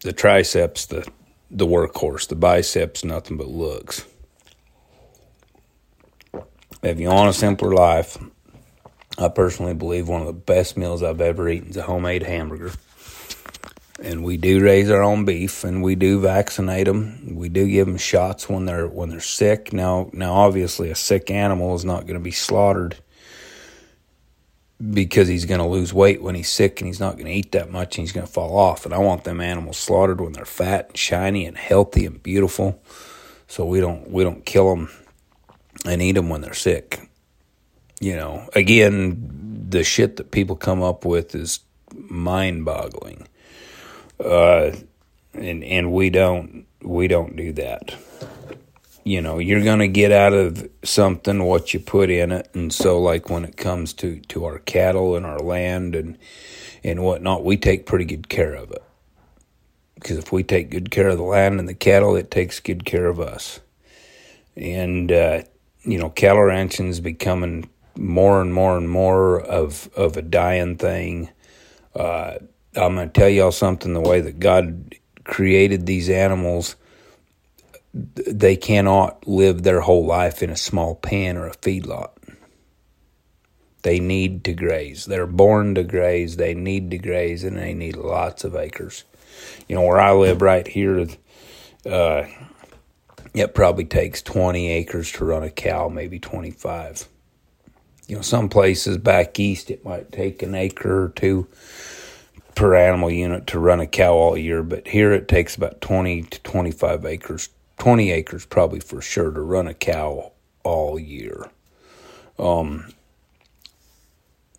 the 0.00 0.12
triceps, 0.12 0.86
the 0.86 1.08
the 1.50 1.66
workhorse, 1.66 2.26
the 2.26 2.34
biceps, 2.34 3.04
nothing 3.04 3.36
but 3.36 3.46
looks. 3.46 4.04
If 6.82 6.98
you 6.98 7.08
want 7.08 7.30
a 7.30 7.32
simpler 7.32 7.72
life, 7.72 8.18
I 9.16 9.28
personally 9.28 9.74
believe 9.74 10.08
one 10.08 10.20
of 10.20 10.26
the 10.26 10.32
best 10.32 10.76
meals 10.76 11.02
I've 11.02 11.20
ever 11.20 11.48
eaten 11.48 11.70
is 11.70 11.76
a 11.76 11.82
homemade 11.82 12.24
hamburger. 12.24 12.72
And 14.04 14.22
we 14.22 14.36
do 14.36 14.62
raise 14.62 14.90
our 14.90 15.02
own 15.02 15.24
beef, 15.24 15.64
and 15.64 15.82
we 15.82 15.94
do 15.94 16.20
vaccinate 16.20 16.84
them. 16.84 17.36
We 17.36 17.48
do 17.48 17.66
give 17.66 17.86
them 17.86 17.96
shots 17.96 18.50
when 18.50 18.66
they're 18.66 18.86
when 18.86 19.08
they're 19.08 19.20
sick. 19.20 19.72
Now, 19.72 20.10
now, 20.12 20.34
obviously, 20.34 20.90
a 20.90 20.94
sick 20.94 21.30
animal 21.30 21.74
is 21.74 21.86
not 21.86 22.02
going 22.02 22.18
to 22.18 22.22
be 22.22 22.30
slaughtered 22.30 22.96
because 24.92 25.26
he's 25.26 25.46
going 25.46 25.60
to 25.60 25.66
lose 25.66 25.94
weight 25.94 26.20
when 26.20 26.34
he's 26.34 26.50
sick, 26.50 26.82
and 26.82 26.86
he's 26.86 27.00
not 27.00 27.14
going 27.14 27.24
to 27.24 27.32
eat 27.32 27.52
that 27.52 27.70
much, 27.70 27.96
and 27.96 28.02
he's 28.02 28.12
going 28.12 28.26
to 28.26 28.32
fall 28.32 28.58
off. 28.58 28.84
And 28.84 28.92
I 28.92 28.98
want 28.98 29.24
them 29.24 29.40
animals 29.40 29.78
slaughtered 29.78 30.20
when 30.20 30.32
they're 30.32 30.44
fat 30.44 30.88
and 30.88 30.98
shiny 30.98 31.46
and 31.46 31.56
healthy 31.56 32.04
and 32.04 32.22
beautiful. 32.22 32.82
So 33.48 33.64
we 33.64 33.80
don't 33.80 34.10
we 34.10 34.22
don't 34.22 34.44
kill 34.44 34.68
them 34.74 34.90
and 35.86 36.02
eat 36.02 36.12
them 36.12 36.28
when 36.28 36.42
they're 36.42 36.52
sick. 36.52 37.08
You 38.00 38.16
know, 38.16 38.50
again, 38.54 39.66
the 39.70 39.82
shit 39.82 40.16
that 40.16 40.30
people 40.30 40.56
come 40.56 40.82
up 40.82 41.06
with 41.06 41.34
is 41.34 41.60
mind 41.90 42.66
boggling. 42.66 43.28
Uh, 44.18 44.72
and 45.32 45.64
and 45.64 45.92
we 45.92 46.10
don't 46.10 46.66
we 46.82 47.08
don't 47.08 47.36
do 47.36 47.52
that. 47.52 47.94
You 49.04 49.20
know, 49.20 49.38
you're 49.38 49.62
going 49.62 49.80
to 49.80 49.88
get 49.88 50.12
out 50.12 50.32
of 50.32 50.66
something 50.82 51.42
what 51.44 51.74
you 51.74 51.80
put 51.80 52.08
in 52.08 52.32
it, 52.32 52.48
and 52.54 52.72
so 52.72 53.00
like 53.00 53.28
when 53.28 53.44
it 53.44 53.56
comes 53.56 53.92
to 53.94 54.20
to 54.20 54.44
our 54.44 54.58
cattle 54.60 55.16
and 55.16 55.26
our 55.26 55.40
land 55.40 55.94
and 55.94 56.16
and 56.82 57.02
whatnot, 57.02 57.44
we 57.44 57.56
take 57.56 57.86
pretty 57.86 58.04
good 58.04 58.28
care 58.28 58.54
of 58.54 58.70
it. 58.70 58.82
Because 59.94 60.18
if 60.18 60.32
we 60.32 60.42
take 60.42 60.70
good 60.70 60.90
care 60.90 61.08
of 61.08 61.18
the 61.18 61.24
land 61.24 61.58
and 61.58 61.68
the 61.68 61.74
cattle, 61.74 62.16
it 62.16 62.30
takes 62.30 62.60
good 62.60 62.84
care 62.84 63.06
of 63.06 63.20
us. 63.20 63.60
And 64.56 65.10
uh, 65.10 65.42
you 65.82 65.98
know, 65.98 66.10
cattle 66.10 66.42
ranching 66.42 66.88
is 66.88 67.00
becoming 67.00 67.68
more 67.96 68.40
and 68.40 68.52
more 68.52 68.76
and 68.76 68.88
more 68.88 69.40
of 69.40 69.88
of 69.96 70.16
a 70.16 70.22
dying 70.22 70.76
thing. 70.76 71.30
Uh, 71.94 72.38
I'm 72.76 72.96
going 72.96 73.10
to 73.10 73.12
tell 73.12 73.28
y'all 73.28 73.52
something. 73.52 73.94
The 73.94 74.00
way 74.00 74.20
that 74.20 74.40
God 74.40 74.94
created 75.24 75.86
these 75.86 76.08
animals, 76.10 76.76
they 77.92 78.56
cannot 78.56 79.26
live 79.26 79.62
their 79.62 79.80
whole 79.80 80.04
life 80.06 80.42
in 80.42 80.50
a 80.50 80.56
small 80.56 80.94
pen 80.94 81.36
or 81.36 81.46
a 81.46 81.54
feedlot. 81.56 82.10
They 83.82 84.00
need 84.00 84.44
to 84.44 84.54
graze. 84.54 85.04
They're 85.04 85.26
born 85.26 85.74
to 85.74 85.84
graze. 85.84 86.36
They 86.36 86.54
need 86.54 86.90
to 86.90 86.98
graze, 86.98 87.44
and 87.44 87.58
they 87.58 87.74
need 87.74 87.96
lots 87.96 88.42
of 88.42 88.56
acres. 88.56 89.04
You 89.68 89.76
know, 89.76 89.82
where 89.82 90.00
I 90.00 90.12
live 90.12 90.40
right 90.40 90.66
here, 90.66 91.06
uh, 91.84 92.24
it 93.34 93.54
probably 93.54 93.84
takes 93.84 94.22
20 94.22 94.70
acres 94.70 95.12
to 95.12 95.24
run 95.24 95.42
a 95.42 95.50
cow, 95.50 95.88
maybe 95.88 96.18
25. 96.18 97.08
You 98.06 98.16
know, 98.16 98.22
some 98.22 98.48
places 98.48 98.96
back 98.98 99.38
east 99.38 99.70
it 99.70 99.84
might 99.84 100.12
take 100.12 100.42
an 100.42 100.54
acre 100.54 101.04
or 101.04 101.08
two 101.10 101.46
per 102.54 102.74
animal 102.74 103.10
unit 103.10 103.46
to 103.48 103.58
run 103.58 103.80
a 103.80 103.86
cow 103.86 104.14
all 104.14 104.36
year, 104.36 104.62
but 104.62 104.88
here 104.88 105.12
it 105.12 105.28
takes 105.28 105.56
about 105.56 105.80
20 105.80 106.22
to 106.22 106.40
25 106.40 107.04
acres, 107.04 107.48
20 107.78 108.10
acres 108.12 108.46
probably 108.46 108.80
for 108.80 109.00
sure 109.00 109.30
to 109.30 109.40
run 109.40 109.66
a 109.66 109.74
cow 109.74 110.32
all 110.62 110.98
year. 110.98 111.50
Um, 112.38 112.92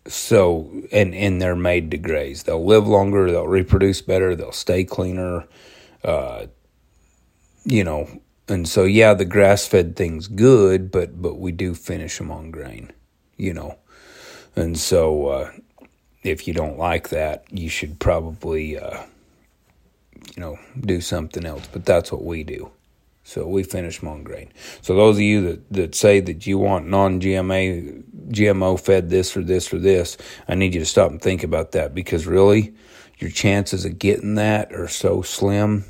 so 0.08 0.70
and 0.92 1.14
and 1.14 1.42
they're 1.42 1.56
made 1.56 1.90
to 1.90 1.98
graze. 1.98 2.44
They'll 2.44 2.64
live 2.64 2.86
longer. 2.86 3.30
They'll 3.30 3.46
reproduce 3.46 4.00
better. 4.00 4.34
They'll 4.34 4.52
stay 4.52 4.84
cleaner. 4.84 5.46
Uh, 6.04 6.46
you 7.64 7.82
know, 7.82 8.20
and 8.48 8.68
so 8.68 8.84
yeah, 8.84 9.14
the 9.14 9.24
grass 9.24 9.66
fed 9.66 9.96
thing's 9.96 10.28
good, 10.28 10.90
but 10.90 11.20
but 11.20 11.38
we 11.38 11.52
do 11.52 11.74
finish 11.74 12.18
them 12.18 12.30
on 12.30 12.50
grain, 12.50 12.92
you 13.36 13.52
know, 13.52 13.78
and 14.54 14.78
so 14.78 15.26
uh, 15.26 15.52
if 16.26 16.48
you 16.48 16.54
don't 16.54 16.78
like 16.78 17.10
that, 17.10 17.44
you 17.50 17.68
should 17.68 17.98
probably 17.98 18.78
uh, 18.78 19.02
you 20.36 20.40
know 20.40 20.58
do 20.80 21.00
something 21.00 21.44
else. 21.44 21.66
But 21.72 21.84
that's 21.84 22.12
what 22.12 22.24
we 22.24 22.44
do. 22.44 22.70
So 23.24 23.46
we 23.46 23.64
finish 23.64 24.00
them 24.00 24.22
grain. 24.22 24.52
So 24.82 24.94
those 24.94 25.16
of 25.16 25.22
you 25.22 25.40
that, 25.42 25.72
that 25.72 25.94
say 25.96 26.20
that 26.20 26.46
you 26.46 26.58
want 26.58 26.86
non 26.88 27.20
GMA 27.20 28.04
GMO 28.28 28.78
fed 28.78 29.10
this 29.10 29.36
or 29.36 29.42
this 29.42 29.72
or 29.72 29.78
this, 29.78 30.16
I 30.48 30.54
need 30.54 30.74
you 30.74 30.80
to 30.80 30.86
stop 30.86 31.10
and 31.10 31.20
think 31.20 31.42
about 31.42 31.72
that 31.72 31.94
because 31.94 32.26
really 32.26 32.74
your 33.18 33.30
chances 33.30 33.84
of 33.84 33.98
getting 33.98 34.34
that 34.34 34.72
are 34.72 34.88
so 34.88 35.22
slim 35.22 35.84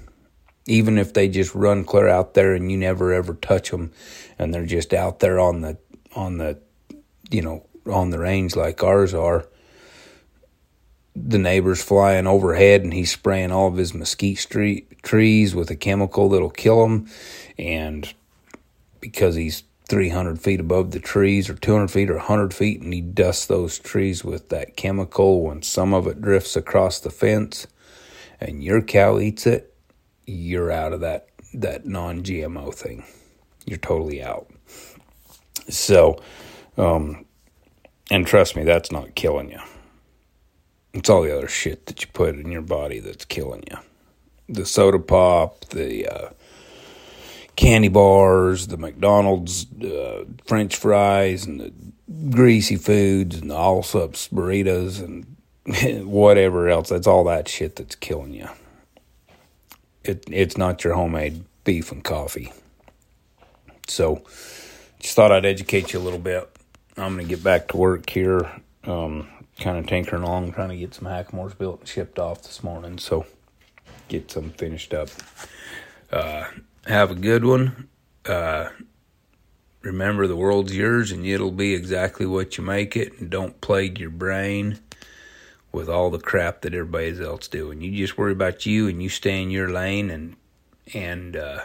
even 0.67 0.99
if 0.99 1.13
they 1.13 1.29
just 1.29 1.55
run 1.55 1.85
clear 1.85 2.09
out 2.09 2.35
there 2.35 2.55
and 2.55 2.71
you 2.71 2.77
never 2.77 3.13
ever 3.13 3.35
touch 3.35 3.71
them 3.71 3.93
and 4.39 4.53
they're 4.53 4.67
just 4.67 4.93
out 4.93 5.21
there 5.21 5.39
on 5.39 5.61
the 5.61 5.79
on 6.15 6.39
the 6.39 6.59
you 7.31 7.43
know 7.43 7.65
on 7.87 8.11
the 8.11 8.19
range 8.19 8.57
like 8.57 8.83
ours 8.83 9.15
are 9.15 9.49
the 11.17 11.39
neighbor's 11.39 11.83
flying 11.83 12.27
overhead 12.27 12.83
and 12.83 12.93
he's 12.93 13.13
spraying 13.13 13.51
all 13.51 13.69
of 13.69 13.77
his 13.77 13.95
mesquite 13.95 14.39
street 14.39 15.03
trees 15.03 15.55
with 15.55 15.71
a 15.71 15.77
chemical 15.77 16.29
that'll 16.29 16.51
kill 16.51 16.83
them 16.83 17.09
and 17.59 18.13
because 19.01 19.35
he's 19.35 19.65
300 19.89 20.41
feet 20.41 20.61
above 20.61 20.91
the 20.91 21.01
trees 21.01 21.49
or 21.49 21.55
200 21.55 21.89
feet 21.89 22.11
or 22.11 22.17
100 22.17 22.53
feet 22.53 22.81
and 22.81 22.93
he 22.93 23.01
dusts 23.01 23.47
those 23.47 23.79
trees 23.79 24.25
with 24.25 24.49
that 24.49 24.77
chemical 24.77 25.43
when 25.43 25.63
some 25.63 25.95
of 25.95 26.07
it 26.07 26.21
drifts 26.21 26.57
across 26.57 27.01
the 27.01 27.11
fence 27.11 27.67
and 28.41 28.63
your 28.63 28.83
cow 28.83 29.19
eats 29.19 29.47
it 29.47 29.73
you're 30.27 30.73
out 30.73 30.93
of 30.93 31.01
that 31.01 31.29
that 31.55 31.87
non-GMO 31.87 32.75
thing. 32.75 33.05
You're 33.65 33.79
totally 33.79 34.23
out. 34.23 34.49
So, 35.69 36.23
um, 36.77 37.25
and 38.11 38.27
trust 38.27 38.57
me, 38.57 38.65
that's 38.65 38.93
not 38.93 39.15
killing 39.15 39.51
you. 39.51 39.61
It's 40.97 41.11
all 41.11 41.23
the 41.23 41.37
other 41.37 41.49
shit 41.49 41.87
that 41.87 42.03
you 42.03 42.09
put 42.13 42.37
in 42.37 42.51
your 42.51 42.63
body 42.63 42.99
that's 43.01 43.25
killing 43.25 43.65
you. 43.71 43.79
The 44.49 44.67
soda 44.67 44.99
pop, 44.99 45.67
the 45.67 46.09
uh, 46.09 46.31
candy 47.55 47.89
bars, 47.89 48.69
the 48.69 48.77
McDonald's 48.77 49.67
uh, 49.83 50.25
French 50.47 50.77
fries, 50.77 51.47
and 51.47 51.61
the 51.61 51.73
greasy 52.31 52.77
foods, 52.77 53.37
and 53.37 53.51
the 53.51 53.55
Allsup's 53.55 54.29
burritos, 54.29 55.03
and 55.03 56.07
whatever 56.07 56.69
else. 56.69 56.89
That's 56.89 57.07
all 57.07 57.25
that 57.25 57.49
shit 57.49 57.77
that's 57.77 57.95
killing 57.95 58.33
you 58.33 58.49
it, 60.07 60.25
it's 60.31 60.57
not 60.57 60.85
your 60.85 60.95
homemade 60.95 61.45
beef 61.65 61.93
and 61.93 62.03
coffee. 62.03 62.53
So 63.89 64.23
just 65.01 65.15
thought 65.15 65.33
I'd 65.33 65.45
educate 65.45 65.93
you 65.93 65.99
a 65.99 66.03
little 66.03 66.19
bit. 66.19 66.49
I'm 66.97 67.15
going 67.15 67.29
to 67.29 67.35
get 67.35 67.45
back 67.45 67.69
to 67.69 67.77
work 67.77 68.09
here. 68.09 68.51
Um, 68.85 69.29
kind 69.59 69.79
of 69.79 69.87
tinkering 69.87 70.23
along, 70.23 70.53
trying 70.53 70.69
to 70.69 70.77
get 70.77 70.95
some 70.95 71.09
Hackamores 71.09 71.57
built 71.57 71.81
and 71.81 71.89
shipped 71.89 72.19
off 72.19 72.43
this 72.43 72.63
morning. 72.63 72.99
So 72.99 73.27
get 74.09 74.31
some 74.31 74.51
finished 74.51 74.93
up. 74.93 75.09
Uh, 76.13 76.45
have 76.87 77.11
a 77.11 77.15
good 77.15 77.45
one. 77.45 77.89
Uh, 78.25 78.69
remember, 79.83 80.27
the 80.27 80.37
world's 80.37 80.77
yours 80.77 81.13
and 81.13 81.27
it'll 81.27 81.51
be 81.51 81.75
exactly 81.75 82.27
what 82.27 82.59
you 82.59 82.65
make 82.65 82.97
it. 82.97 83.19
And 83.19 83.31
don't 83.31 83.61
plague 83.61 83.99
your 83.99 84.11
brain 84.11 84.81
with 85.73 85.89
all 85.89 86.11
the 86.11 86.19
crap 86.19 86.63
that 86.63 86.75
everybody 86.75 87.23
else 87.23 87.49
doing. 87.49 87.81
You 87.81 87.91
just 87.97 88.17
worry 88.17 88.33
about 88.33 88.67
you 88.67 88.89
and 88.89 89.03
you 89.03 89.09
stay 89.09 89.43
in 89.43 89.51
your 89.51 89.71
lane 89.71 90.11
and 90.11 90.37
and 90.95 91.37
uh, 91.37 91.65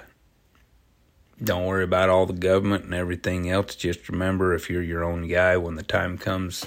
don't 1.43 1.65
worry 1.65 1.83
about 1.83 2.09
all 2.09 2.25
the 2.25 2.33
government 2.33 2.85
and 2.85 2.93
everything 2.93 3.49
else. 3.49 3.75
Just 3.75 4.09
remember, 4.09 4.53
if 4.53 4.69
you're 4.69 4.81
your 4.81 5.03
own 5.03 5.27
guy, 5.27 5.57
when 5.57 5.75
the 5.75 5.83
time 5.83 6.17
comes, 6.17 6.65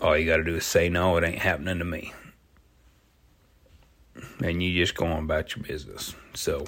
all 0.00 0.16
you 0.16 0.26
got 0.26 0.38
to 0.38 0.44
do 0.44 0.56
is 0.56 0.66
say 0.66 0.88
no. 0.88 1.16
It 1.16 1.24
ain't 1.24 1.38
happening 1.38 1.78
to 1.78 1.84
me, 1.84 2.12
and 4.42 4.62
you 4.62 4.74
just 4.74 4.94
go 4.94 5.06
on 5.06 5.24
about 5.24 5.56
your 5.56 5.64
business. 5.64 6.14
So, 6.34 6.66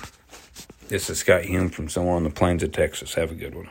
this 0.89 1.11
is 1.11 1.19
Scott 1.19 1.45
Hume 1.45 1.71
from 1.71 1.89
somewhere 1.89 2.17
on 2.17 2.25
the 2.25 2.31
plains 2.31 2.63
of 2.63 2.73
Texas. 2.73 3.15
Have 3.15 3.31
a 3.33 3.35
good 3.37 3.55
one. 3.55 3.69